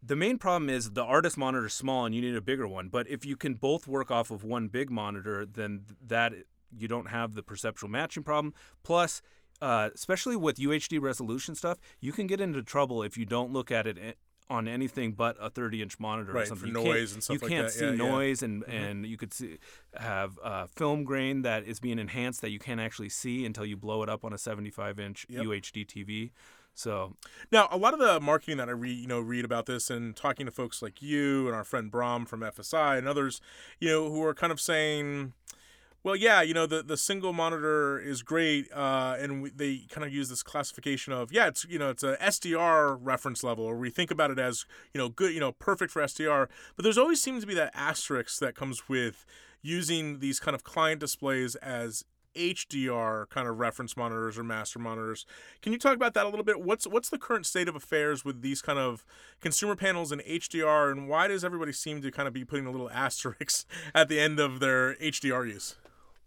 the 0.04 0.16
main 0.16 0.38
problem 0.38 0.70
is 0.70 0.92
the 0.92 1.04
artist 1.04 1.38
monitor 1.38 1.66
is 1.68 1.74
small 1.74 2.06
and 2.06 2.16
you 2.16 2.22
need 2.22 2.36
a 2.36 2.42
bigger 2.42 2.68
one. 2.68 2.90
But 2.90 3.08
if 3.10 3.26
you 3.26 3.36
can 3.36 3.54
both 3.56 3.88
work 3.88 4.10
off 4.12 4.32
of 4.32 4.44
one 4.44 4.68
big 4.68 4.90
monitor, 4.90 5.46
then 5.46 5.86
that 6.08 6.34
you 6.76 6.88
don't 6.88 7.10
have 7.10 7.36
the 7.36 7.44
perceptual 7.44 7.90
matching 7.90 8.24
problem. 8.24 8.54
Plus, 8.84 9.22
uh, 9.62 9.90
especially 9.94 10.36
with 10.36 10.58
UHD 10.58 11.00
resolution 11.00 11.54
stuff, 11.54 11.78
you 12.00 12.12
can 12.12 12.26
get 12.28 12.42
into 12.42 12.64
trouble 12.64 13.04
if 13.04 13.16
you 13.18 13.26
don't 13.26 13.52
look 13.54 13.70
at 13.72 13.86
it 13.86 14.18
on 14.50 14.68
anything 14.68 15.14
but 15.14 15.38
a 15.40 15.50
30-inch 15.50 15.98
monitor 16.00 16.34
Right, 16.34 16.44
or 16.44 16.46
something. 16.48 16.74
for 16.74 16.80
You 16.80 16.84
can't- 16.84 16.86
noise 16.98 17.14
and 17.14 17.24
stuff 17.24 17.36
You 17.36 17.40
like 17.42 17.50
can't 17.52 17.68
that. 17.68 17.72
see 17.74 17.86
Yeah, 17.86 17.92
yeah. 17.92 17.98
noise, 17.98 18.44
and 18.44 18.64
and 18.64 19.06
you 19.06 19.16
could 19.18 19.34
see 19.34 19.60
have 19.96 20.38
uh, 20.44 20.68
film 20.68 21.04
grain 21.06 21.44
that 21.44 21.64
is 21.66 21.80
being 21.80 22.00
enhanced 22.00 22.42
that 22.42 22.50
you 22.50 22.60
can't 22.60 22.82
actually 22.82 23.08
see 23.10 23.46
until 23.46 23.66
you 23.66 23.78
blow 23.78 24.02
it 24.04 24.10
up 24.10 24.26
on 24.26 24.34
a 24.34 24.38
75-inch 24.38 25.28
Yep. 25.30 25.44
UHD 25.46 25.86
TV. 25.86 26.32
So 26.74 27.16
Now, 27.52 27.68
a 27.70 27.78
lot 27.78 27.94
of 27.94 28.00
the 28.00 28.20
marketing 28.20 28.58
that 28.58 28.70
I 28.70 28.72
read, 28.72 28.98
you 28.98 29.08
know, 29.08 29.20
read 29.20 29.46
about 29.46 29.66
this 29.66 29.90
and 29.90 30.16
talking 30.16 30.46
to 30.46 30.52
folks 30.52 30.82
like 30.82 31.02
you 31.02 31.48
and 31.48 31.56
our 31.56 31.64
friend 31.64 31.92
Bram 31.92 32.26
from 32.26 32.42
FSI 32.42 32.98
and 32.98 33.08
others, 33.08 33.42
you 33.80 33.90
know, 33.90 34.10
who 34.10 34.24
are 34.24 34.34
kind 34.34 34.52
of 34.52 34.60
saying, 34.60 35.34
well, 36.04 36.16
yeah, 36.16 36.42
you 36.42 36.54
know, 36.54 36.66
the, 36.66 36.82
the 36.82 36.98
single 36.98 37.32
monitor 37.32 38.00
is 38.00 38.24
great, 38.24 38.72
uh, 38.74 39.16
and 39.20 39.44
we, 39.44 39.50
they 39.52 39.82
kind 39.90 40.04
of 40.06 40.12
use 40.12 40.30
this 40.30 40.42
classification 40.42 41.14
of, 41.14 41.32
yeah, 41.32 41.48
it's 41.48 41.64
you 41.70 41.78
know, 41.78 41.92
it's 41.92 42.02
a 42.02 42.18
SDR 42.18 42.98
reference 43.00 43.44
level, 43.44 43.64
or 43.64 43.78
we 43.78 43.92
think 43.92 44.10
about 44.10 44.32
it 44.32 44.40
as, 44.40 44.66
you 44.94 44.98
know, 45.00 45.10
good, 45.10 45.32
you 45.34 45.40
know, 45.40 45.52
perfect 45.52 45.92
for 45.92 46.02
SDR. 46.02 46.48
But 46.76 46.84
there's 46.84 46.98
always 46.98 47.22
seems 47.22 47.44
to 47.44 47.48
be 47.48 47.54
that 47.54 47.72
asterisk 47.76 48.40
that 48.40 48.56
comes 48.56 48.90
with 48.90 49.26
using 49.62 50.20
these 50.20 50.40
kind 50.40 50.56
of 50.56 50.64
client 50.64 51.00
displays 51.00 51.54
as 51.56 52.04
HDR 52.36 53.30
kind 53.30 53.48
of 53.48 53.58
reference 53.60 53.96
monitors 53.98 54.38
or 54.38 54.44
master 54.44 54.80
monitors. 54.80 55.26
Can 55.62 55.74
you 55.74 55.80
talk 55.80 55.96
about 55.96 56.14
that 56.14 56.26
a 56.26 56.30
little 56.30 56.46
bit? 56.46 56.62
What's 56.62 56.86
what's 56.88 57.10
the 57.10 57.18
current 57.18 57.46
state 57.46 57.68
of 57.68 57.76
affairs 57.76 58.24
with 58.26 58.42
these 58.42 58.62
kind 58.62 58.80
of 58.80 59.06
consumer 59.40 59.76
panels 59.76 60.12
and 60.12 60.22
HDR, 60.24 60.92
and 60.92 61.08
why 61.08 61.28
does 61.28 61.44
everybody 61.44 61.74
seem 61.74 62.02
to 62.02 62.12
kind 62.12 62.28
of 62.28 62.34
be 62.34 62.46
putting 62.46 62.66
a 62.66 62.72
little 62.72 62.90
asterisk 62.94 63.66
at 63.94 64.08
the 64.08 64.20
end 64.20 64.40
of 64.40 64.60
their 64.60 64.96
HDR 64.96 65.48
use? 65.48 65.76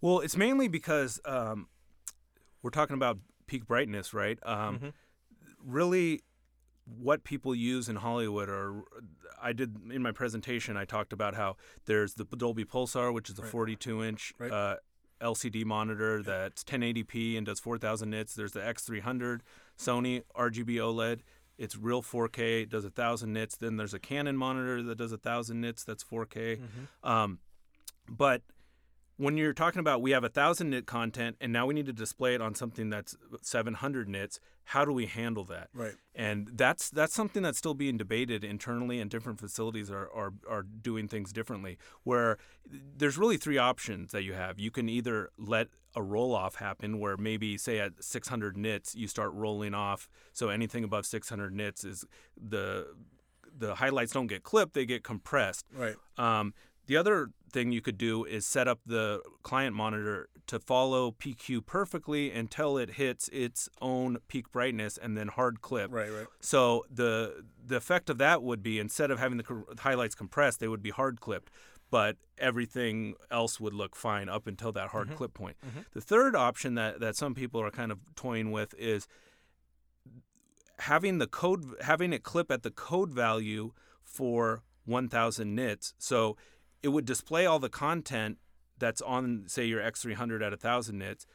Well, 0.01 0.21
it's 0.21 0.37
mainly 0.37 0.69
because 0.69 1.21
um, 1.25 1.69
we're 2.63 2.71
talking 2.71 2.95
about 2.95 3.19
peak 3.47 3.67
brightness, 3.67 4.13
right? 4.15 4.39
Um, 4.45 4.79
Mhm. 4.79 4.93
Really, 5.67 6.21
what 6.85 7.25
people 7.25 7.55
use 7.55 7.89
in 7.89 7.97
Hollywood 7.97 8.51
are. 8.51 8.83
I 9.43 9.53
did 9.55 9.77
in 9.91 10.03
my 10.03 10.13
presentation. 10.13 10.77
I 10.77 10.85
talked 10.85 11.13
about 11.15 11.35
how 11.35 11.57
there's 11.87 12.15
the 12.15 12.25
Dolby 12.25 12.65
Pulsar, 12.67 13.13
which 13.15 13.31
is 13.31 13.39
a 13.39 13.43
Right. 13.43 13.51
42 13.51 14.03
inch 14.05 14.35
Right. 14.39 14.51
uh, 14.53 14.77
LCD 15.21 15.65
monitor 15.65 16.23
that's 16.23 16.65
1080p 16.65 17.37
and 17.37 17.47
does 17.47 17.61
4,000 17.61 18.11
nits. 18.11 18.35
There's 18.35 18.53
the 18.53 18.61
X300 18.61 19.41
Sony 19.79 20.23
RGB 20.37 20.77
OLED. 20.77 21.21
It's 21.57 21.77
real 21.77 22.03
4K. 22.03 22.63
It 22.63 22.71
does 22.71 22.85
1,000 22.85 23.33
nits. 23.33 23.57
Then 23.57 23.77
there's 23.77 23.95
a 23.95 23.99
Canon 23.99 24.37
monitor 24.37 24.83
that 24.83 24.99
does 24.99 25.13
1,000 25.13 25.61
nits. 25.61 25.85
That's 25.85 26.03
4K. 26.05 26.61
Um, 27.03 27.39
but 28.09 28.43
when 29.17 29.37
you're 29.37 29.53
talking 29.53 29.81
about 29.81 30.03
we 30.03 30.11
have 30.11 30.25
a 30.25 30.29
thousand 30.29 30.71
nit 30.71 30.87
content 30.87 31.37
and 31.41 31.53
now 31.53 31.67
we 31.67 31.75
need 31.75 31.87
to 31.87 31.93
display 31.93 32.35
it 32.35 32.41
on 32.41 32.55
something 32.55 32.91
that's 32.91 33.17
700 33.43 34.09
nits, 34.09 34.41
how 34.65 34.85
do 34.85 34.93
we 34.93 35.07
handle 35.07 35.45
that? 35.45 35.69
Right. 35.75 35.95
And 36.15 36.51
that's 36.55 36.91
that's 36.91 37.15
something 37.15 37.43
that's 37.43 37.59
still 37.59 37.75
being 37.75 37.97
debated 37.97 38.45
internally, 38.45 39.01
and 39.01 39.11
different 39.11 39.39
facilities 39.39 39.91
are, 39.91 40.09
are 40.15 40.33
are 40.49 40.63
doing 40.63 41.07
things 41.07 41.33
differently. 41.33 41.79
Where 42.03 42.39
there's 42.67 43.19
really 43.19 43.37
three 43.37 43.59
options 43.59 44.13
that 44.13 44.23
you 44.23 44.33
have. 44.33 44.59
You 44.59 44.71
can 44.71 44.89
either 44.89 45.31
let 45.39 45.69
a 45.95 46.03
roll 46.03 46.35
off 46.35 46.57
happen, 46.57 46.99
where 46.99 47.17
maybe 47.17 47.57
say 47.59 47.79
at 47.79 48.03
600 48.03 48.57
nits 48.57 48.95
you 48.95 49.07
start 49.07 49.33
rolling 49.33 49.75
off, 49.75 50.09
so 50.33 50.49
anything 50.49 50.83
above 50.83 51.07
600 51.07 51.55
nits 51.55 51.85
is 51.85 52.05
the 52.37 52.87
the 53.57 53.77
highlights 53.77 54.13
don't 54.13 54.27
get 54.29 54.43
clipped; 54.43 54.75
they 54.75 54.87
get 54.87 55.05
compressed. 55.05 55.67
Right. 55.73 55.97
Um, 56.17 56.55
the 56.87 56.97
other 56.97 57.31
thing 57.55 57.73
you 57.73 57.81
could 57.81 57.97
do 57.97 58.25
is 58.25 58.45
set 58.45 58.69
up 58.69 58.81
the 58.85 59.23
client 59.43 59.75
monitor 59.75 60.29
to 60.49 60.59
follow 60.59 61.13
PQ 61.13 61.65
perfectly 61.65 62.31
until 62.31 62.77
it 62.77 62.91
hits 62.91 63.29
its 63.29 63.69
own 63.81 64.19
peak 64.29 64.51
brightness 64.53 64.99
and 64.99 65.17
then 65.17 65.29
hard 65.29 65.63
clip. 65.63 65.91
Right. 65.91 66.11
Right. 66.11 66.27
So 66.41 66.85
the 66.91 67.45
the 67.65 67.77
effect 67.77 68.11
of 68.11 68.19
that 68.19 68.43
would 68.43 68.63
be 68.63 68.79
instead 68.79 69.11
of 69.11 69.19
having 69.19 69.39
the 69.39 69.45
co- 69.45 69.65
highlights 69.79 70.15
compressed, 70.15 70.61
they 70.61 70.69
would 70.69 70.83
be 70.83 70.91
hard 70.91 71.21
clipped, 71.21 71.51
but 71.91 72.17
everything 72.37 73.15
else 73.31 73.59
would 73.61 73.73
look 73.73 73.95
fine 73.97 74.29
up 74.29 74.47
until 74.47 74.73
that 74.73 74.89
hard 74.89 75.07
mm-hmm. 75.07 75.17
clip 75.17 75.33
point. 75.33 75.57
Mm-hmm. 75.65 75.81
The 75.93 76.01
third 76.01 76.37
option 76.37 76.75
that 76.75 77.01
that 77.01 77.17
some 77.17 77.35
people 77.35 77.63
are 77.63 77.71
kind 77.71 77.93
of 77.93 78.01
toying 78.17 78.51
with 78.51 78.75
is 78.77 79.07
having 80.81 81.19
the 81.19 81.29
code 81.29 81.65
having 81.81 82.13
it 82.13 82.25
clip 82.25 82.51
at 82.51 82.65
the 82.65 82.71
code 82.73 83.13
value 83.13 83.73
for 84.03 84.65
1000 84.87 85.55
nits. 85.55 85.95
So 85.99 86.37
it 86.85 86.89
would 86.89 87.05
display 87.05 87.47
all 87.47 87.59
the 87.59 87.69
content 87.69 88.39
that's 88.79 89.01
on 89.03 89.45
say 89.47 89.65
your 89.65 89.81
X300 89.81 90.45
at 90.45 90.53
1000 90.53 90.99
nits 90.99 91.27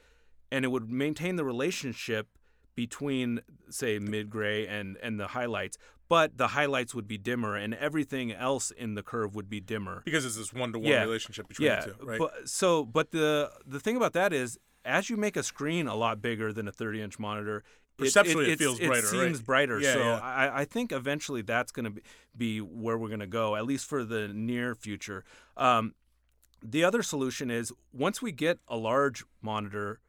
and 0.51 0.63
it 0.63 0.69
would 0.69 0.89
maintain 0.89 1.35
the 1.35 1.43
relationship 1.43 2.27
between 2.75 3.41
say 3.69 3.99
mid 3.99 4.29
gray 4.29 4.67
and 4.67 4.95
and 5.01 5.19
the 5.19 5.27
highlights 5.27 5.77
but 6.07 6.37
the 6.37 6.49
highlights 6.49 6.95
would 6.95 7.07
be 7.07 7.17
dimmer 7.17 7.55
and 7.55 7.73
everything 7.75 8.31
else 8.31 8.71
in 8.71 8.95
the 8.95 9.03
curve 9.03 9.35
would 9.35 9.47
be 9.47 9.59
dimmer. 9.59 10.01
Because 10.03 10.25
it's 10.25 10.35
this 10.35 10.51
one 10.51 10.73
to 10.73 10.79
one 10.79 10.91
relationship 10.91 11.47
between 11.47 11.67
yeah. 11.67 11.81
the 11.81 11.91
two, 11.91 12.05
right? 12.05 12.19
but 12.19 12.49
so 12.49 12.83
but 12.83 13.11
the 13.11 13.51
the 13.65 13.79
thing 13.79 13.95
about 13.95 14.13
that 14.13 14.33
is 14.33 14.57
as 14.83 15.09
you 15.09 15.17
make 15.17 15.37
a 15.37 15.43
screen 15.43 15.87
a 15.87 15.95
lot 15.95 16.21
bigger 16.21 16.51
than 16.51 16.67
a 16.67 16.71
30 16.71 17.01
inch 17.01 17.19
monitor 17.19 17.63
Perceptually, 18.05 18.45
it 18.45 18.53
it's- 18.53 18.59
feels 18.59 18.79
brighter, 18.79 19.07
It 19.07 19.09
seems 19.09 19.37
right? 19.39 19.45
brighter. 19.45 19.79
Yeah, 19.79 19.93
so 19.93 19.99
yeah. 19.99 20.19
I, 20.19 20.61
I 20.61 20.65
think 20.65 20.91
eventually 20.91 21.41
that's 21.41 21.71
going 21.71 21.85
to 21.85 21.91
be, 21.91 22.01
be 22.37 22.61
where 22.61 22.97
we're 22.97 23.07
going 23.09 23.19
to 23.19 23.27
go, 23.27 23.55
at 23.55 23.65
least 23.65 23.85
for 23.85 24.03
the 24.03 24.27
near 24.29 24.75
future. 24.75 25.23
Um, 25.57 25.93
the 26.63 26.83
other 26.83 27.01
solution 27.03 27.49
is 27.51 27.71
once 27.93 28.21
we 28.21 28.31
get 28.31 28.59
a 28.67 28.75
large 28.77 29.23
monitor, 29.41 29.99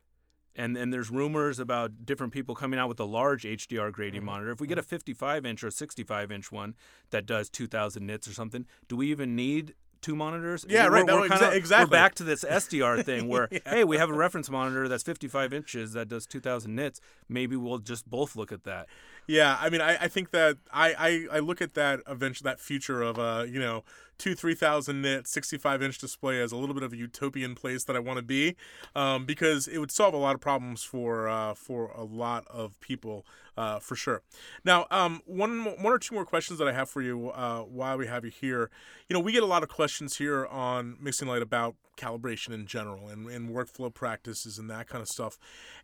and 0.57 0.76
and 0.76 0.92
there's 0.92 1.11
rumors 1.11 1.61
about 1.61 2.05
different 2.05 2.33
people 2.33 2.57
coming 2.57 2.79
out 2.79 2.88
with 2.88 2.98
a 2.98 3.05
large 3.05 3.44
HDR 3.44 3.79
Mm-hmm. 3.87 3.90
grading 3.92 4.24
monitor. 4.24 4.50
If 4.50 4.61
we 4.61 4.66
get 4.66 4.79
a 4.79 4.83
55 4.83 5.46
inch 5.46 5.62
or 5.62 5.68
a 5.68 5.72
65 5.72 6.33
inch 6.33 6.50
one 6.50 6.74
that 7.11 7.24
does 7.24 7.48
2,000 7.48 8.05
nits 8.05 8.26
or 8.26 8.33
something, 8.33 8.66
do 8.88 8.96
we 8.96 9.11
even 9.12 9.37
need? 9.37 9.74
Two 10.03 10.17
monitors. 10.17 10.65
Yeah, 10.69 10.85
We're- 10.85 11.01
right, 11.01 11.07
no, 11.07 11.17
We're, 11.21 11.29
kinda- 11.29 11.51
exa- 11.51 11.55
exactly. 11.57 11.85
We're 11.87 11.91
back 12.03 12.15
to 12.17 12.25
this 12.25 12.43
SDR 12.43 13.03
thing 13.05 13.29
where, 13.29 13.49
hey, 13.67 13.85
we 13.85 13.99
have 13.99 14.09
a 14.09 14.15
reference 14.15 14.49
monitor 14.49 14.89
that's 14.89 15.03
55 15.03 15.53
inches 15.53 15.93
that 15.93 16.09
does 16.09 16.27
2,000 16.27 16.75
nits. 16.75 17.01
Maybe 17.29 17.55
we'll 17.55 17.79
just 17.79 18.09
both 18.09 18.35
look 18.35 18.51
at 18.51 18.65
that. 18.65 18.87
Yeah, 19.27 19.59
I 19.61 19.69
mean, 19.69 19.81
I, 19.83 19.97
I 19.97 20.09
think 20.09 20.31
that 20.31 20.57
I, 20.73 21.27
I, 21.31 21.37
I 21.37 21.39
look 21.41 21.61
at 21.61 21.75
that 21.75 22.01
eventually 22.09 22.49
that 22.51 22.61
future 22.61 23.03
of 23.03 23.19
a 23.19 23.47
you 23.49 23.61
know 23.61 23.85
two 24.20 24.35
three 24.37 24.54
thousand 24.54 25.02
nit 25.02 25.26
sixty 25.26 25.59
five 25.59 25.83
inch 25.83 25.98
display 25.98 26.40
as 26.40 26.52
a 26.52 26.56
little 26.56 26.74
bit 26.74 26.85
of 26.85 26.92
a 26.92 26.96
utopian 26.96 27.54
place 27.54 27.83
that 27.85 27.96
I 27.96 27.98
want 27.98 28.18
to 28.18 28.22
be, 28.22 28.54
um, 28.94 29.24
because 29.24 29.66
it 29.66 29.78
would 29.78 29.90
solve 29.90 30.14
a 30.14 30.18
lot 30.18 30.35
of 30.37 30.40
problems 30.40 30.85
for 30.85 31.28
uh, 31.28 31.54
for 31.54 31.90
a 31.96 32.04
lot 32.04 32.46
of 32.48 32.78
people 32.80 33.26
uh, 33.56 33.78
for 33.80 33.96
sure. 33.96 34.22
Now, 34.64 34.87
um, 34.90 35.22
one 35.26 35.64
one 35.64 35.92
or 35.92 35.98
two 35.98 36.14
more 36.14 36.26
questions 36.26 36.59
that 36.61 36.68
I 36.68 36.72
have 36.72 36.88
for 36.88 37.02
you 37.02 37.30
uh, 37.30 37.62
while 37.62 37.98
we 37.98 38.06
have 38.06 38.24
you 38.24 38.30
here. 38.30 38.70
You 39.09 39.14
know, 39.14 39.20
we 39.20 39.33
get 39.33 39.42
a 39.42 39.46
lot 39.46 39.62
of 39.64 39.68
questions 39.68 40.18
here 40.18 40.46
on 40.46 40.96
Mixing 41.00 41.26
Light 41.26 41.42
about 41.42 41.74
calibration 41.96 42.54
in 42.54 42.66
general 42.66 43.09
and, 43.09 43.28
and 43.28 43.50
workflow 43.50 43.92
practices 43.92 44.59
and 44.59 44.70
that 44.70 44.88
kind 44.88 45.02
of 45.02 45.09
stuff. 45.09 45.38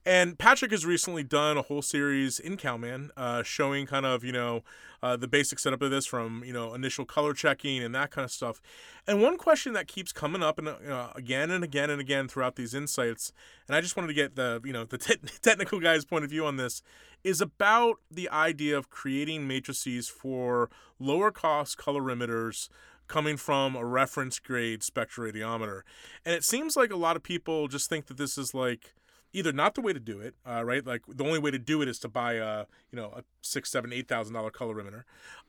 And 0.05 0.39
Patrick 0.39 0.71
has 0.71 0.87
recently 0.87 1.23
done 1.23 1.59
a 1.59 1.63
whole 1.63 1.83
series 1.83 2.39
in 2.39 2.57
Calman 2.57 3.11
uh, 3.17 3.43
showing 3.43 3.85
kind 3.85 4.07
of, 4.07 4.25
you 4.25 4.33
know, 4.33 4.63
uh, 5.03 5.17
the 5.17 5.29
basic 5.29 5.59
setup 5.59 5.83
of 5.83 5.91
this 5.91 6.07
from, 6.07 6.43
you 6.45 6.55
know, 6.55 6.73
initial 6.73 7.05
color 7.05 7.35
checking 7.35 7.83
and 7.83 7.95
that 7.95 8.13
kind 8.13 8.25
of 8.25 8.26
stuff. 8.31 8.61
And 9.07 9.23
one 9.23 9.37
question 9.37 9.73
that 9.75 9.89
keeps 9.89 10.13
coming 10.13 10.43
up 10.43 10.59
and 10.59 10.69
uh, 10.69 11.11
again 11.15 11.51
and 11.51 11.63
again 11.65 11.91
and 11.91 12.01
again 12.01 12.29
throughout 12.29 12.57
these 12.57 12.75
insights, 12.75 13.33
and 13.67 13.77
I 13.77 13.81
just 13.81 13.97
wanted 13.97 14.09
to 14.09 14.15
get 14.15 14.37
the, 14.37 14.61
you 14.65 14.73
know, 14.73 14.85
the 14.85 14.99
te- 14.99 15.17
technical 15.43 15.81
guy's 15.81 16.05
point 16.05 16.25
of 16.25 16.31
view 16.31 16.45
on 16.45 16.57
this, 16.57 16.83
is 17.25 17.41
about 17.41 17.97
the 18.11 18.29
idea 18.31 18.77
of 18.77 18.91
creating 18.91 19.49
matrices 19.49 20.09
for 20.09 20.71
lower 20.99 21.31
cost 21.31 21.79
colorimeters 21.79 22.69
coming 23.09 23.37
from 23.37 23.77
a 23.77 23.85
reference 23.85 24.39
grade 24.39 24.81
spectroradiometer. 24.81 25.83
And 26.25 26.35
it 26.35 26.45
seems 26.45 26.77
like 26.77 26.91
a 26.91 26.97
lot 26.97 27.17
of 27.17 27.23
people 27.23 27.69
just 27.69 27.89
think 27.89 28.07
that 28.07 28.17
this 28.17 28.37
is 28.37 28.55
like 28.55 28.95
either 29.33 29.53
not 29.53 29.75
the 29.75 29.81
way 29.81 29.93
to 29.93 30.01
do 30.01 30.21
it, 30.21 30.35
uh, 30.49 30.65
right? 30.65 30.85
Like 30.85 31.03
the 31.07 31.25
only 31.25 31.39
way 31.39 31.51
to 31.51 31.59
do 31.59 31.83
it 31.83 31.89
is 31.89 31.99
to 32.01 32.09
buy 32.09 32.35
a 32.35 32.65
you 32.91 32.97
know 32.97 33.13
a 33.17 33.23
six, 33.43 33.71
seven, 33.71 33.93
eight 33.93 34.09
thousand 34.09 34.35
dollar 34.35 34.51
colorimeter, 34.51 35.05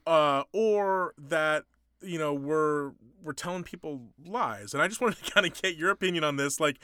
uh, 0.05 0.43
or 0.51 1.13
that 1.17 1.63
you 2.01 2.17
know 2.19 2.33
we're 2.33 2.91
we're 3.23 3.33
telling 3.33 3.63
people 3.63 4.01
lies. 4.25 4.73
And 4.73 4.81
I 4.81 4.87
just 4.87 5.01
wanted 5.01 5.23
to 5.23 5.31
kind 5.31 5.45
of 5.45 5.59
get 5.61 5.75
your 5.75 5.89
opinion 5.91 6.23
on 6.23 6.35
this, 6.37 6.59
like. 6.59 6.79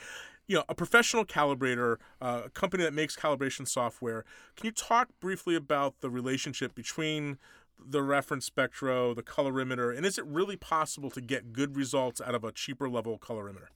You 0.46 0.56
know, 0.56 0.64
a 0.68 0.74
professional 0.74 1.24
calibrator, 1.24 1.96
uh, 2.20 2.42
a 2.44 2.50
company 2.50 2.82
that 2.82 2.92
makes 2.92 3.16
calibration 3.16 3.66
software. 3.66 4.26
Can 4.56 4.66
you 4.66 4.72
talk 4.72 5.08
briefly 5.18 5.54
about 5.54 6.02
the 6.02 6.10
relationship 6.10 6.74
between 6.74 7.38
the 7.82 8.02
reference 8.02 8.44
spectro, 8.44 9.14
the 9.14 9.22
colorimeter, 9.22 9.96
and 9.96 10.04
is 10.04 10.18
it 10.18 10.26
really 10.26 10.56
possible 10.56 11.10
to 11.12 11.22
get 11.22 11.54
good 11.54 11.76
results 11.76 12.20
out 12.20 12.34
of 12.34 12.44
a 12.44 12.52
cheaper 12.52 12.90
level 12.90 13.18
colorimeter? 13.18 13.68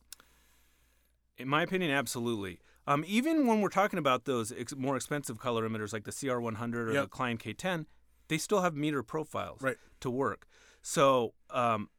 In 1.39 1.49
my 1.49 1.63
opinion, 1.63 1.91
absolutely. 1.91 2.59
Um, 2.87 3.03
even 3.07 3.47
when 3.47 3.63
we're 3.63 3.69
talking 3.69 3.99
about 3.99 4.27
those 4.27 4.53
ex- 4.53 4.77
more 4.77 4.97
expensive 4.97 5.39
colorimeters 5.41 5.95
like 5.95 6.05
the 6.05 6.11
CR100 6.13 6.75
or 6.75 6.93
Yep. 6.93 7.03
the 7.05 7.09
Klein 7.09 7.39
K10, 7.39 7.87
they 8.29 8.37
still 8.37 8.61
have 8.61 8.75
meter 8.75 9.03
profiles 9.03 9.63
Right. 9.63 9.77
to 10.01 10.11
work. 10.11 10.47
So 10.89 11.35
um, 11.51 11.91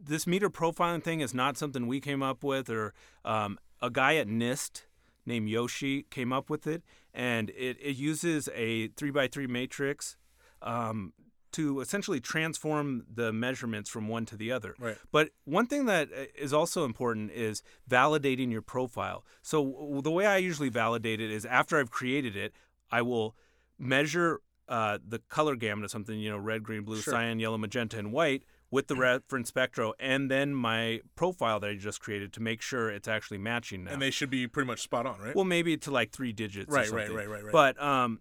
this 0.00 0.24
meter 0.24 0.48
profiling 0.48 1.02
thing 1.02 1.18
is 1.18 1.34
not 1.34 1.56
something 1.56 1.88
we 1.88 2.00
came 2.00 2.22
up 2.22 2.44
with, 2.44 2.70
or 2.70 2.94
um, 3.24 3.58
a 3.82 3.90
guy 3.90 4.14
at 4.14 4.28
NIST 4.28 4.82
named 5.26 5.48
Yoshi 5.48 6.04
came 6.04 6.32
up 6.32 6.48
with 6.48 6.68
it, 6.68 6.84
and 7.12 7.50
it, 7.50 7.76
it 7.82 7.96
uses 7.96 8.48
a 8.54 8.86
three 8.90 9.10
by 9.10 9.26
three 9.26 9.48
matrix 9.48 10.16
um, 10.62 11.12
to 11.50 11.80
essentially 11.80 12.20
transform 12.20 13.04
the 13.12 13.32
measurements 13.32 13.90
from 13.90 14.06
one 14.06 14.26
to 14.26 14.36
the 14.36 14.52
other. 14.52 14.76
Right. 14.78 14.96
But 15.10 15.30
one 15.44 15.66
thing 15.66 15.86
that 15.86 16.10
uh, 16.12 16.56
also 16.56 16.84
important 16.84 17.32
is 17.32 17.64
validating 17.90 18.52
your 18.52 18.62
profile. 18.62 19.24
So 19.42 19.64
w- 19.64 20.02
the 20.02 20.12
way 20.12 20.24
I 20.24 20.36
usually 20.36 20.68
validate 20.68 21.20
it 21.20 21.32
is 21.32 21.44
after 21.44 21.80
I've 21.80 21.90
created 21.90 22.36
it, 22.36 22.52
I 22.92 23.02
will 23.02 23.34
measure 23.76 24.40
uh, 24.68 24.98
the 25.06 25.18
color 25.28 25.56
gamut 25.56 25.84
of 25.84 25.90
something, 25.90 26.18
you 26.18 26.30
know, 26.30 26.38
red, 26.38 26.62
green, 26.62 26.82
blue, 26.82 27.00
Sure. 27.00 27.14
cyan, 27.14 27.38
yellow, 27.38 27.58
magenta, 27.58 27.98
and 27.98 28.12
white 28.12 28.42
with 28.70 28.88
the 28.88 28.96
reference 28.96 29.48
spectro, 29.48 29.94
and 30.00 30.28
then 30.30 30.52
my 30.54 31.00
profile 31.14 31.60
that 31.60 31.70
I 31.70 31.76
just 31.76 32.00
created 32.00 32.32
to 32.32 32.42
make 32.42 32.60
sure 32.60 32.90
it's 32.90 33.06
actually 33.06 33.38
matching 33.38 33.84
now. 33.84 33.92
And 33.92 34.02
they 34.02 34.10
should 34.10 34.28
be 34.30 34.48
pretty 34.48 34.66
much 34.66 34.82
spot 34.82 35.06
on, 35.06 35.20
right? 35.20 35.34
well, 35.36 35.44
maybe 35.44 35.76
to 35.76 35.90
like 35.90 36.10
three 36.10 36.32
digits. 36.32 36.68
or 36.68 36.74
right, 36.74 36.90
right, 36.90 37.10
right, 37.10 37.28
right, 37.28 37.44
right. 37.44 37.52
But 37.52 37.80
um, 37.80 38.20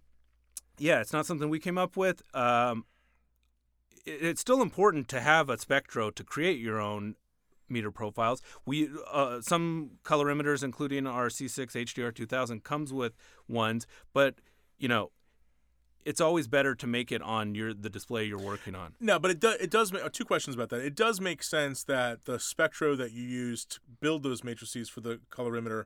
yeah, 0.77 1.01
it's 1.01 1.13
not 1.13 1.25
something 1.25 1.49
we 1.49 1.60
came 1.60 1.77
up 1.77 1.97
with. 1.97 2.21
Um, 2.36 2.86
it, 4.05 4.21
it's 4.21 4.41
still 4.41 4.62
important 4.62 5.08
to 5.10 5.19
have 5.21 5.49
a 5.49 5.58
spectro 5.58 6.12
to 6.12 6.23
create 6.23 6.60
your 6.60 6.79
own 6.79 7.15
meter 7.67 7.89
profiles. 7.91 8.41
We 8.65 8.89
uh, 9.12 9.41
some 9.41 9.91
colorimeters, 10.03 10.63
including 10.63 11.08
our 11.08 11.29
C6 11.29 11.71
HDR 11.71 12.13
2000, 12.13 12.63
comes 12.63 12.93
with 12.93 13.13
ones, 13.47 13.88
but 14.13 14.36
you 14.77 14.88
know, 14.88 15.12
it's 16.05 16.21
always 16.21 16.47
better 16.47 16.75
to 16.75 16.87
make 16.87 17.11
it 17.11 17.21
on 17.21 17.55
your 17.55 17.73
the 17.73 17.89
display 17.89 18.23
you're 18.23 18.39
working 18.39 18.75
on. 18.75 18.93
no, 18.99 19.19
but 19.19 19.31
it 19.31 19.39
does. 19.39 19.55
It 19.55 19.71
does 19.71 19.91
make 19.91 20.05
uh, 20.05 20.09
two 20.11 20.25
questions 20.25 20.55
about 20.55 20.69
that. 20.69 20.81
It 20.81 20.95
does 20.95 21.19
make 21.19 21.43
sense 21.43 21.83
that 21.83 22.25
the 22.25 22.39
spectro 22.39 22.95
that 22.95 23.11
you 23.11 23.23
use 23.23 23.65
to 23.65 23.79
build 23.99 24.23
those 24.23 24.43
matrices 24.43 24.87
for 24.87 25.01
the 25.01 25.19
colorimeter, 25.31 25.85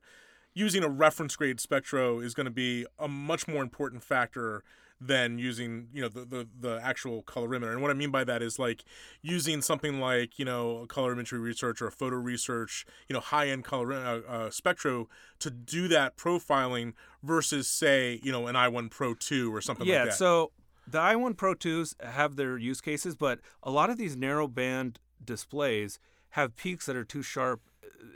using 0.53 0.84
a 0.84 0.89
reference 0.89 1.36
grade 1.36 1.60
spectro 1.60 2.19
is 2.19 2.34
going 2.34 2.45
to 2.45 2.51
be 2.51 2.86
a 2.99 3.08
much 3.08 3.47
more 3.47 3.63
important 3.63 4.03
factor 4.03 4.63
than 5.01 5.38
using 5.38 5.88
you 5.93 6.01
know 6.01 6.09
the, 6.09 6.25
the 6.25 6.47
the 6.59 6.79
actual 6.83 7.23
colorimeter. 7.23 7.71
And 7.71 7.81
what 7.81 7.91
I 7.91 7.93
mean 7.93 8.12
by 8.12 8.23
that 8.25 8.41
is 8.41 8.59
like 8.59 8.83
using 9.21 9.62
something 9.62 9.99
like 9.99 10.38
you 10.38 10.45
know 10.45 10.85
colorimetry 10.89 11.41
research 11.41 11.81
or 11.81 11.88
a 11.88 11.91
photo 11.91 12.17
research, 12.17 12.85
you 13.07 13.13
know 13.13 13.19
high 13.19 13.47
end 13.47 13.63
color 13.63 13.93
uh, 13.93 14.19
uh, 14.27 14.49
spectro 14.49 15.07
to 15.39 15.49
do 15.49 15.88
that 15.88 16.17
profiling 16.17 16.93
versus 17.23 17.67
say 17.67 18.19
you 18.23 18.31
know 18.31 18.47
an 18.47 18.55
i1 18.55 18.89
Pro 18.89 19.13
2 19.13 19.53
or 19.53 19.62
something 19.62 19.88
yeah, 19.88 20.01
like 20.01 20.09
that. 20.09 20.17
so 20.17 20.51
the 20.88 20.99
i1 20.99 21.38
Pro 21.38 21.55
2s 21.55 22.01
have 22.03 22.35
their 22.35 22.57
use 22.57 22.81
cases, 22.81 23.15
but 23.15 23.39
a 23.63 23.71
lot 23.71 23.89
of 23.89 23.97
these 23.97 24.15
narrow 24.15 24.47
band 24.47 24.99
displays 25.23 25.99
have 26.32 26.56
peaks 26.56 26.86
that 26.86 26.96
are 26.96 27.04
too 27.06 27.22
sharp 27.22 27.62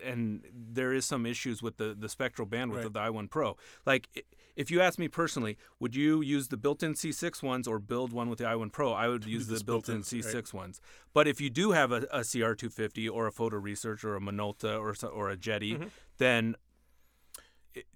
and 0.04 0.44
there 0.54 0.94
is 0.94 1.06
some 1.06 1.26
issues 1.26 1.62
with 1.62 1.78
the, 1.78 1.96
the 1.98 2.08
spectral 2.10 2.48
bandwidth 2.48 2.76
Right. 2.78 2.86
of 2.86 2.94
the 2.94 3.00
i1 3.00 3.30
Pro. 3.30 3.58
Like 3.86 4.08
if 4.56 4.70
you 4.70 4.82
ask 4.82 5.00
me 5.00 5.08
personally, 5.08 5.58
would 5.80 5.96
you 5.96 6.22
use 6.22 6.50
the 6.50 6.58
built-in 6.58 6.94
C6 6.94 7.42
ones 7.42 7.68
or 7.68 7.80
build 7.80 8.14
one 8.14 8.30
with 8.30 8.38
the 8.40 8.46
i1 8.46 8.72
Pro? 8.72 8.94
I 8.94 9.08
would 9.08 9.26
use 9.26 9.48
the 9.48 9.64
built-in 9.64 9.96
built-ins, 10.02 10.26
right. 10.26 10.44
C6 10.44 10.54
ones. 10.54 10.80
But 11.14 11.28
if 11.28 11.42
you 11.42 11.50
do 11.50 11.72
have 11.72 11.92
a, 11.92 12.04
a 12.12 12.20
CR250 12.20 13.10
or 13.12 13.26
a 13.28 13.32
photo 13.32 13.58
research 13.58 14.04
or 14.04 14.16
a 14.16 14.20
Minolta 14.22 14.78
or 14.80 14.94
or 15.10 15.30
a 15.30 15.38
JETI, 15.38 15.90
then 16.18 16.52
Mm-hmm. 16.54 16.60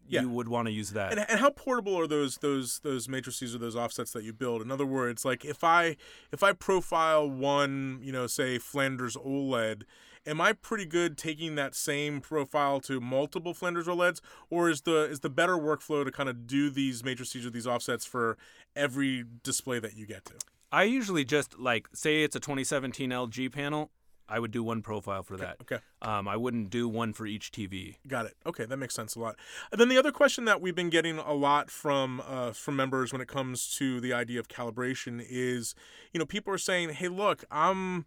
Yeah. 0.10 0.22
you 0.22 0.30
would 0.30 0.48
want 0.48 0.68
to 0.68 0.72
use 0.72 0.92
that. 0.94 1.12
And, 1.12 1.24
and 1.30 1.40
how 1.40 1.52
portable 1.52 1.96
are 2.00 2.08
those 2.08 2.38
those 2.38 2.80
those 2.80 3.08
matrices 3.08 3.54
or 3.54 3.60
those 3.60 3.76
offsets 3.76 4.12
that 4.14 4.24
you 4.24 4.34
build? 4.34 4.64
In 4.64 4.72
other 4.72 4.88
words, 4.88 5.24
like 5.24 5.46
if 5.46 5.64
I 5.64 5.98
if 6.32 6.42
I 6.42 6.54
profile 6.54 7.30
one, 7.30 8.00
you 8.02 8.12
know, 8.12 8.26
say 8.26 8.58
Flanders 8.58 9.16
OLED, 9.18 9.84
am 10.28 10.42
I 10.42 10.54
pretty 10.54 10.86
good 10.86 11.18
taking 11.18 11.56
that 11.56 11.74
same 11.74 12.20
profile 12.22 12.80
to 12.82 13.00
multiple 13.00 13.54
Flanders 13.54 13.88
OLEDs, 13.88 14.20
or 14.50 14.70
is 14.70 14.82
the 14.82 15.06
is 15.06 15.22
the 15.22 15.30
better 15.30 15.58
workflow 15.58 16.04
to 16.04 16.12
kind 16.12 16.30
of 16.30 16.46
do 16.46 16.70
these 16.70 17.04
matrices 17.04 17.46
or 17.46 17.50
these 17.50 17.66
offsets 17.66 18.06
for 18.06 18.38
every 18.76 19.24
display 19.42 19.80
that 19.80 19.96
you 19.96 20.06
get 20.06 20.26
to? 20.26 20.34
I 20.72 20.84
usually 20.84 21.24
just 21.24 21.58
like 21.58 21.88
say 21.94 22.24
it's 22.24 22.36
a 22.36 22.40
2017 22.40 23.10
LG 23.10 23.52
panel. 23.54 23.90
I 24.30 24.40
would 24.40 24.52
do 24.52 24.62
one 24.62 24.82
profile 24.82 25.24
for 25.24 25.38
that. 25.38 25.56
Okay. 25.62 25.78
Um, 26.02 26.28
I 26.28 26.36
wouldn't 26.36 26.70
do 26.70 26.90
one 26.90 27.13
for 27.13 27.26
each 27.26 27.50
TV. 27.50 27.96
Got 28.06 28.26
it. 28.26 28.36
Okay, 28.46 28.66
that 28.66 28.76
makes 28.76 28.94
sense 28.94 29.16
a 29.16 29.22
lot. 29.22 29.38
And 29.72 29.80
then 29.80 29.88
the 29.88 29.98
other 29.98 30.12
question 30.12 30.44
that 30.44 30.60
we've 30.60 30.76
been 30.76 30.90
getting 30.90 31.18
a 31.18 31.34
lot 31.34 31.72
from 31.72 32.22
uh, 32.28 32.52
from 32.52 32.76
members 32.76 33.13
when 33.13 33.22
it 33.22 33.30
comes 33.30 33.74
to 33.78 34.02
the 34.02 34.12
idea 34.12 34.42
of 34.42 34.50
calibration 34.50 35.26
is, 35.26 35.76
you 36.12 36.20
know, 36.20 36.26
people 36.26 36.54
are 36.54 36.58
saying, 36.58 36.90
"Hey, 36.90 37.08
look, 37.08 37.46
I'm 37.50 38.06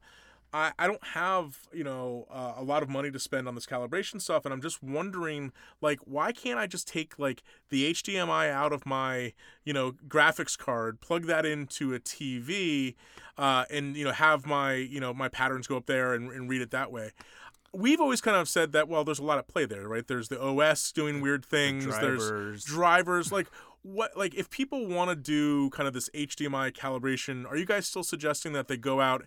I, 0.52 0.72
I 0.78 0.86
don't 0.86 1.04
have 1.04 1.68
you 1.72 1.84
know 1.84 2.26
uh, 2.30 2.54
a 2.56 2.62
lot 2.62 2.82
of 2.82 2.88
money 2.88 3.10
to 3.10 3.18
spend 3.18 3.46
on 3.48 3.54
this 3.54 3.66
calibration 3.66 4.20
stuff, 4.20 4.44
and 4.44 4.52
I'm 4.52 4.60
just 4.62 4.82
wondering 4.82 5.52
like 5.80 6.00
why 6.04 6.32
can't 6.32 6.58
I 6.58 6.66
just 6.66 6.88
take 6.88 7.18
like 7.18 7.42
the 7.68 7.92
HDMI 7.92 8.50
out 8.50 8.72
of 8.72 8.86
my 8.86 9.32
you 9.64 9.72
know 9.72 9.92
graphics 10.08 10.58
card, 10.58 11.00
plug 11.00 11.26
that 11.26 11.46
into 11.46 11.94
a 11.94 12.00
TV, 12.00 12.94
uh, 13.38 13.64
and 13.70 13.96
you 13.96 14.04
know 14.04 14.12
have 14.12 14.46
my 14.46 14.74
you 14.74 15.00
know 15.00 15.14
my 15.14 15.28
patterns 15.28 15.66
go 15.66 15.76
up 15.76 15.86
there 15.86 16.14
and, 16.14 16.30
and 16.30 16.48
read 16.48 16.62
it 16.62 16.70
that 16.70 16.90
way 16.90 17.12
we've 17.72 18.00
always 18.00 18.20
kind 18.20 18.36
of 18.36 18.48
said 18.48 18.72
that 18.72 18.88
well 18.88 19.04
there's 19.04 19.18
a 19.18 19.24
lot 19.24 19.38
at 19.38 19.46
play 19.46 19.64
there 19.64 19.86
right 19.86 20.08
there's 20.08 20.28
the 20.28 20.42
os 20.42 20.90
doing 20.92 21.20
weird 21.20 21.44
things 21.44 21.84
the 21.84 21.92
there's 22.00 22.28
drivers. 22.28 22.64
drivers 22.64 23.32
like 23.32 23.46
what 23.82 24.16
like 24.16 24.34
if 24.34 24.50
people 24.50 24.86
want 24.86 25.08
to 25.08 25.16
do 25.16 25.70
kind 25.70 25.86
of 25.86 25.94
this 25.94 26.10
hdmi 26.10 26.72
calibration 26.72 27.46
are 27.46 27.56
you 27.56 27.64
guys 27.64 27.86
still 27.86 28.02
suggesting 28.02 28.52
that 28.52 28.68
they 28.68 28.76
go 28.76 29.00
out 29.00 29.24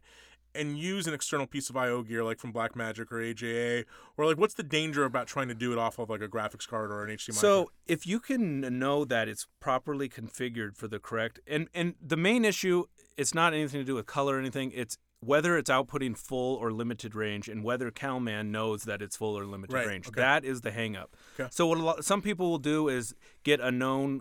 and 0.56 0.78
use 0.78 1.08
an 1.08 1.14
external 1.14 1.46
piece 1.48 1.70
of 1.70 1.78
io 1.78 2.02
gear 2.04 2.24
like 2.24 2.40
from 2.40 2.52
blackmagic 2.54 3.12
or 3.12 3.22
aja 3.22 3.84
or 4.18 4.26
like 4.26 4.38
what's 4.38 4.54
the 4.54 4.64
danger 4.64 5.04
about 5.06 5.28
trying 5.28 5.48
to 5.48 5.54
do 5.56 5.72
it 5.72 5.78
off 5.78 6.00
of 6.00 6.10
like 6.10 6.22
a 6.22 6.28
graphics 6.28 6.68
card 6.68 6.92
or 6.92 7.04
an 7.04 7.10
hdmi 7.16 7.34
So 7.34 7.64
card? 7.64 7.68
if 7.88 8.06
you 8.08 8.20
can 8.20 8.62
know 8.80 9.06
that 9.06 9.28
it's 9.28 9.48
properly 9.60 10.10
configured 10.10 10.76
for 10.76 10.88
the 10.88 11.00
correct 11.00 11.40
and 11.48 11.68
and 11.74 11.96
the 12.02 12.18
main 12.18 12.46
issue, 12.46 12.86
it's 13.18 13.34
not 13.34 13.54
anything 13.54 13.80
to 13.82 13.86
do 13.86 13.96
with 13.96 14.06
color 14.06 14.36
or 14.36 14.40
anything. 14.40 14.72
It's 14.74 14.98
whether 15.20 15.58
it's 15.58 15.70
outputting 15.70 16.18
full 16.18 16.56
or 16.58 16.72
limited 16.74 17.16
range, 17.16 17.48
and 17.48 17.64
whether 17.64 17.90
CalMan 17.92 18.48
knows 18.48 18.84
that 18.84 19.02
it's 19.02 19.16
full 19.16 19.38
or 19.40 19.46
limited 19.46 19.74
Right, 19.74 19.88
range. 19.88 20.08
okay. 20.08 20.20
That 20.20 20.44
is 20.44 20.62
the 20.62 20.72
hangup. 20.72 21.08
Okay. 21.40 21.48
So 21.50 21.66
what 21.68 21.78
a 21.78 21.82
lot, 21.82 22.04
some 22.04 22.22
people 22.22 22.50
will 22.52 22.58
do 22.58 22.90
is 22.90 23.16
get 23.44 23.62
a 23.62 23.72
known, 23.72 24.20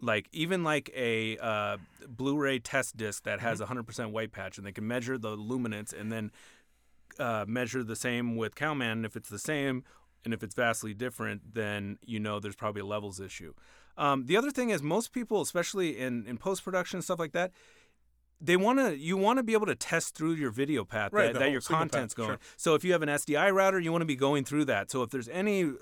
like 0.00 0.28
even 0.32 0.64
like 0.64 0.90
a 0.94 1.36
uh, 1.38 1.76
Blu-ray 2.08 2.58
test 2.58 2.96
disc 2.96 3.24
that 3.24 3.40
has 3.40 3.60
a 3.60 3.66
Mm-hmm. 3.66 3.78
100% 3.78 4.10
white 4.12 4.32
patch, 4.32 4.58
and 4.58 4.66
they 4.66 4.72
can 4.72 4.86
measure 4.86 5.18
the 5.18 5.30
luminance 5.30 5.92
and 5.92 6.10
then 6.10 6.30
uh, 7.18 7.44
measure 7.46 7.84
the 7.84 7.96
same 7.96 8.36
with 8.36 8.54
Calman. 8.54 8.90
And 8.90 9.06
if 9.06 9.16
it's 9.16 9.28
the 9.28 9.38
same, 9.38 9.84
and 10.24 10.34
if 10.34 10.42
it's 10.42 10.54
vastly 10.54 10.94
different, 10.94 11.54
then 11.54 11.98
you 12.04 12.20
know 12.20 12.40
there's 12.40 12.56
probably 12.56 12.80
a 12.80 12.86
levels 12.86 13.20
issue. 13.20 13.54
Um, 13.96 14.26
the 14.26 14.36
other 14.36 14.50
thing 14.50 14.70
is 14.70 14.82
most 14.82 15.12
people, 15.12 15.42
especially 15.42 15.98
in, 15.98 16.26
in 16.26 16.38
post 16.38 16.64
production 16.64 16.98
and 16.98 17.04
stuff 17.04 17.18
like 17.18 17.32
that, 17.32 17.52
they 18.40 18.56
want 18.56 18.78
to 18.78 18.96
you 18.96 19.16
want 19.16 19.38
to 19.38 19.42
be 19.42 19.52
able 19.52 19.66
to 19.66 19.74
test 19.74 20.14
through 20.14 20.32
your 20.32 20.50
video 20.50 20.84
path 20.84 21.12
Right, 21.12 21.32
that, 21.32 21.38
that 21.38 21.50
your 21.50 21.60
content's 21.60 22.14
path, 22.14 22.16
going. 22.16 22.28
sure. 22.30 22.38
So 22.56 22.74
if 22.74 22.84
you 22.84 22.92
have 22.92 23.02
an 23.02 23.08
SDI 23.08 23.52
router, 23.52 23.78
you 23.78 23.92
want 23.92 24.02
to 24.02 24.06
be 24.06 24.16
going 24.16 24.44
through 24.44 24.64
that. 24.66 24.90
So 24.90 25.02
if 25.02 25.10
there's 25.10 25.28
any 25.28 25.64
uh, 25.64 25.72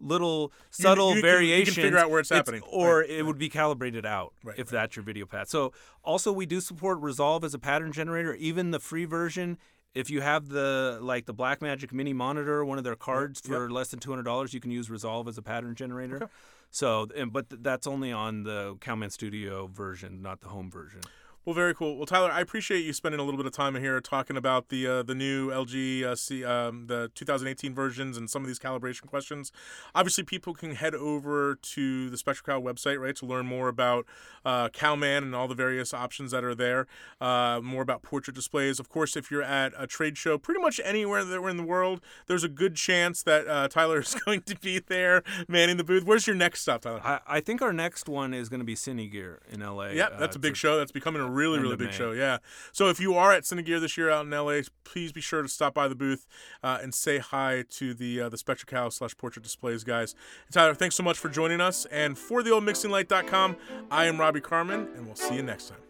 little 0.00 0.52
subtle 0.70 1.08
you 1.14 1.14
can- 1.14 1.16
you 1.16 1.22
can 1.22 1.30
variations, 1.30 1.76
figure 1.76 1.98
out 1.98 2.10
where 2.10 2.20
it's 2.20 2.30
happening. 2.30 2.62
or 2.62 3.00
Right, 3.00 3.10
it 3.10 3.26
would 3.26 3.38
be 3.38 3.48
calibrated 3.48 4.06
out 4.06 4.32
Right, 4.42 4.58
if 4.58 4.72
right. 4.72 4.80
that's 4.80 4.96
your 4.96 5.04
video 5.04 5.26
path. 5.26 5.48
So 5.48 5.72
also 6.02 6.32
we 6.32 6.46
do 6.46 6.60
support 6.60 6.98
Resolve 7.00 7.44
as 7.44 7.54
a 7.54 7.58
pattern 7.58 7.92
generator, 7.92 8.34
even 8.34 8.70
the 8.70 8.80
free 8.80 9.04
version. 9.04 9.58
If 9.94 10.10
you 10.10 10.20
have 10.20 10.48
the 10.48 10.98
like 11.00 11.26
the 11.26 11.34
Blackmagic 11.34 11.92
Mini 11.92 12.12
monitor, 12.12 12.64
one 12.64 12.78
of 12.78 12.84
their 12.84 12.94
cards 12.94 13.40
yep. 13.44 13.54
for 13.56 13.70
less 13.70 13.88
than 13.88 13.98
two 14.00 14.10
hundred 14.10 14.24
dollars, 14.24 14.52
you 14.54 14.60
can 14.60 14.70
use 14.70 14.90
Resolve 14.90 15.26
as 15.28 15.38
a 15.38 15.42
pattern 15.42 15.74
generator. 15.74 16.16
Okay. 16.16 16.26
So, 16.70 17.08
and, 17.16 17.32
but 17.32 17.48
th- 17.48 17.62
that's 17.62 17.86
only 17.86 18.12
on 18.12 18.42
the 18.42 18.76
Calman 18.80 19.08
Studio 19.10 19.66
version, 19.66 20.20
not 20.20 20.42
the 20.42 20.48
home 20.48 20.70
version. 20.70 21.00
Well, 21.48 21.54
very 21.54 21.74
cool. 21.74 21.96
Well, 21.96 22.04
Tyler, 22.04 22.30
I 22.30 22.42
appreciate 22.42 22.84
you 22.84 22.92
spending 22.92 23.18
a 23.18 23.24
little 23.24 23.38
bit 23.38 23.46
of 23.46 23.52
time 23.52 23.74
here 23.76 23.98
talking 24.02 24.36
about 24.36 24.68
the 24.68 24.86
uh, 24.86 25.02
the 25.02 25.14
new 25.14 25.48
LG 25.48 26.04
uh, 26.04 26.14
C, 26.14 26.44
um, 26.44 26.88
the 26.88 27.10
2018 27.14 27.74
versions 27.74 28.18
and 28.18 28.28
some 28.28 28.42
of 28.42 28.48
these 28.48 28.58
calibration 28.58 29.06
questions. 29.06 29.50
Obviously, 29.94 30.24
people 30.24 30.52
can 30.52 30.74
head 30.74 30.94
over 30.94 31.54
to 31.54 32.10
the 32.10 32.18
SpectraCal 32.18 32.62
website, 32.62 33.00
right, 33.00 33.16
to 33.16 33.24
learn 33.24 33.46
more 33.46 33.68
about 33.68 34.04
uh, 34.44 34.68
Calman 34.74 35.24
and 35.24 35.34
all 35.34 35.48
the 35.48 35.54
various 35.54 35.94
options 35.94 36.32
that 36.32 36.44
are 36.44 36.54
there. 36.54 36.86
Uh, 37.18 37.60
more 37.62 37.80
about 37.80 38.02
portrait 38.02 38.34
displays. 38.34 38.78
Of 38.78 38.90
course, 38.90 39.16
if 39.16 39.30
you're 39.30 39.42
at 39.42 39.72
a 39.78 39.86
trade 39.86 40.18
show, 40.18 40.36
pretty 40.36 40.60
much 40.60 40.82
anywhere 40.84 41.24
that 41.24 41.42
we're 41.42 41.48
in 41.48 41.56
the 41.56 41.62
world, 41.62 42.02
there's 42.26 42.44
a 42.44 42.50
good 42.50 42.74
chance 42.74 43.22
that 43.22 43.48
uh, 43.48 43.68
Tyler 43.68 44.00
is 44.00 44.14
going 44.16 44.42
to 44.42 44.56
be 44.56 44.80
there 44.80 45.22
manning 45.48 45.78
the 45.78 45.84
booth. 45.84 46.04
Where's 46.04 46.26
your 46.26 46.36
next 46.36 46.60
stop, 46.60 46.82
Tyler? 46.82 47.00
I, 47.02 47.20
I 47.26 47.40
think 47.40 47.62
our 47.62 47.72
next 47.72 48.06
one 48.06 48.34
is 48.34 48.50
going 48.50 48.60
to 48.60 48.66
be 48.66 48.74
Cine 48.74 49.10
Gear 49.10 49.40
in 49.50 49.60
LA. 49.60 49.92
Yeah, 49.92 50.08
uh, 50.08 50.18
that's 50.18 50.36
a 50.36 50.38
big 50.38 50.54
show. 50.54 50.76
That's 50.76 50.92
becoming 50.92 51.22
a 51.22 51.37
really, 51.38 51.56
end 51.56 51.62
really 51.62 51.76
big 51.76 51.88
May. 51.88 51.94
show. 51.94 52.12
Yeah. 52.12 52.38
So 52.72 52.88
if 52.88 53.00
you 53.00 53.14
are 53.14 53.32
at 53.32 53.44
Cinegear 53.44 53.80
this 53.80 53.96
year 53.96 54.10
out 54.10 54.24
in 54.24 54.30
LA, 54.30 54.60
please 54.84 55.12
be 55.12 55.20
sure 55.20 55.42
to 55.42 55.48
stop 55.48 55.74
by 55.74 55.88
the 55.88 55.94
booth 55.94 56.26
uh, 56.62 56.78
and 56.82 56.94
say 56.94 57.18
hi 57.18 57.64
to 57.70 57.94
the 57.94 58.22
uh, 58.22 58.28
the 58.28 58.36
SpectraCal 58.36 58.92
slash 58.92 59.16
Portrait 59.16 59.42
Displays 59.42 59.84
guys. 59.84 60.14
And 60.46 60.54
Tyler, 60.54 60.74
thanks 60.74 60.96
so 60.96 61.02
much 61.02 61.18
for 61.18 61.28
joining 61.28 61.60
us. 61.60 61.86
And 61.86 62.18
for 62.18 62.42
the 62.42 62.50
old 62.50 62.64
mixinglight.com, 62.64 63.56
I 63.90 64.06
am 64.06 64.18
Robbie 64.18 64.40
Carman, 64.40 64.88
and 64.96 65.06
we'll 65.06 65.16
see 65.16 65.36
you 65.36 65.42
next 65.42 65.68
time. 65.68 65.87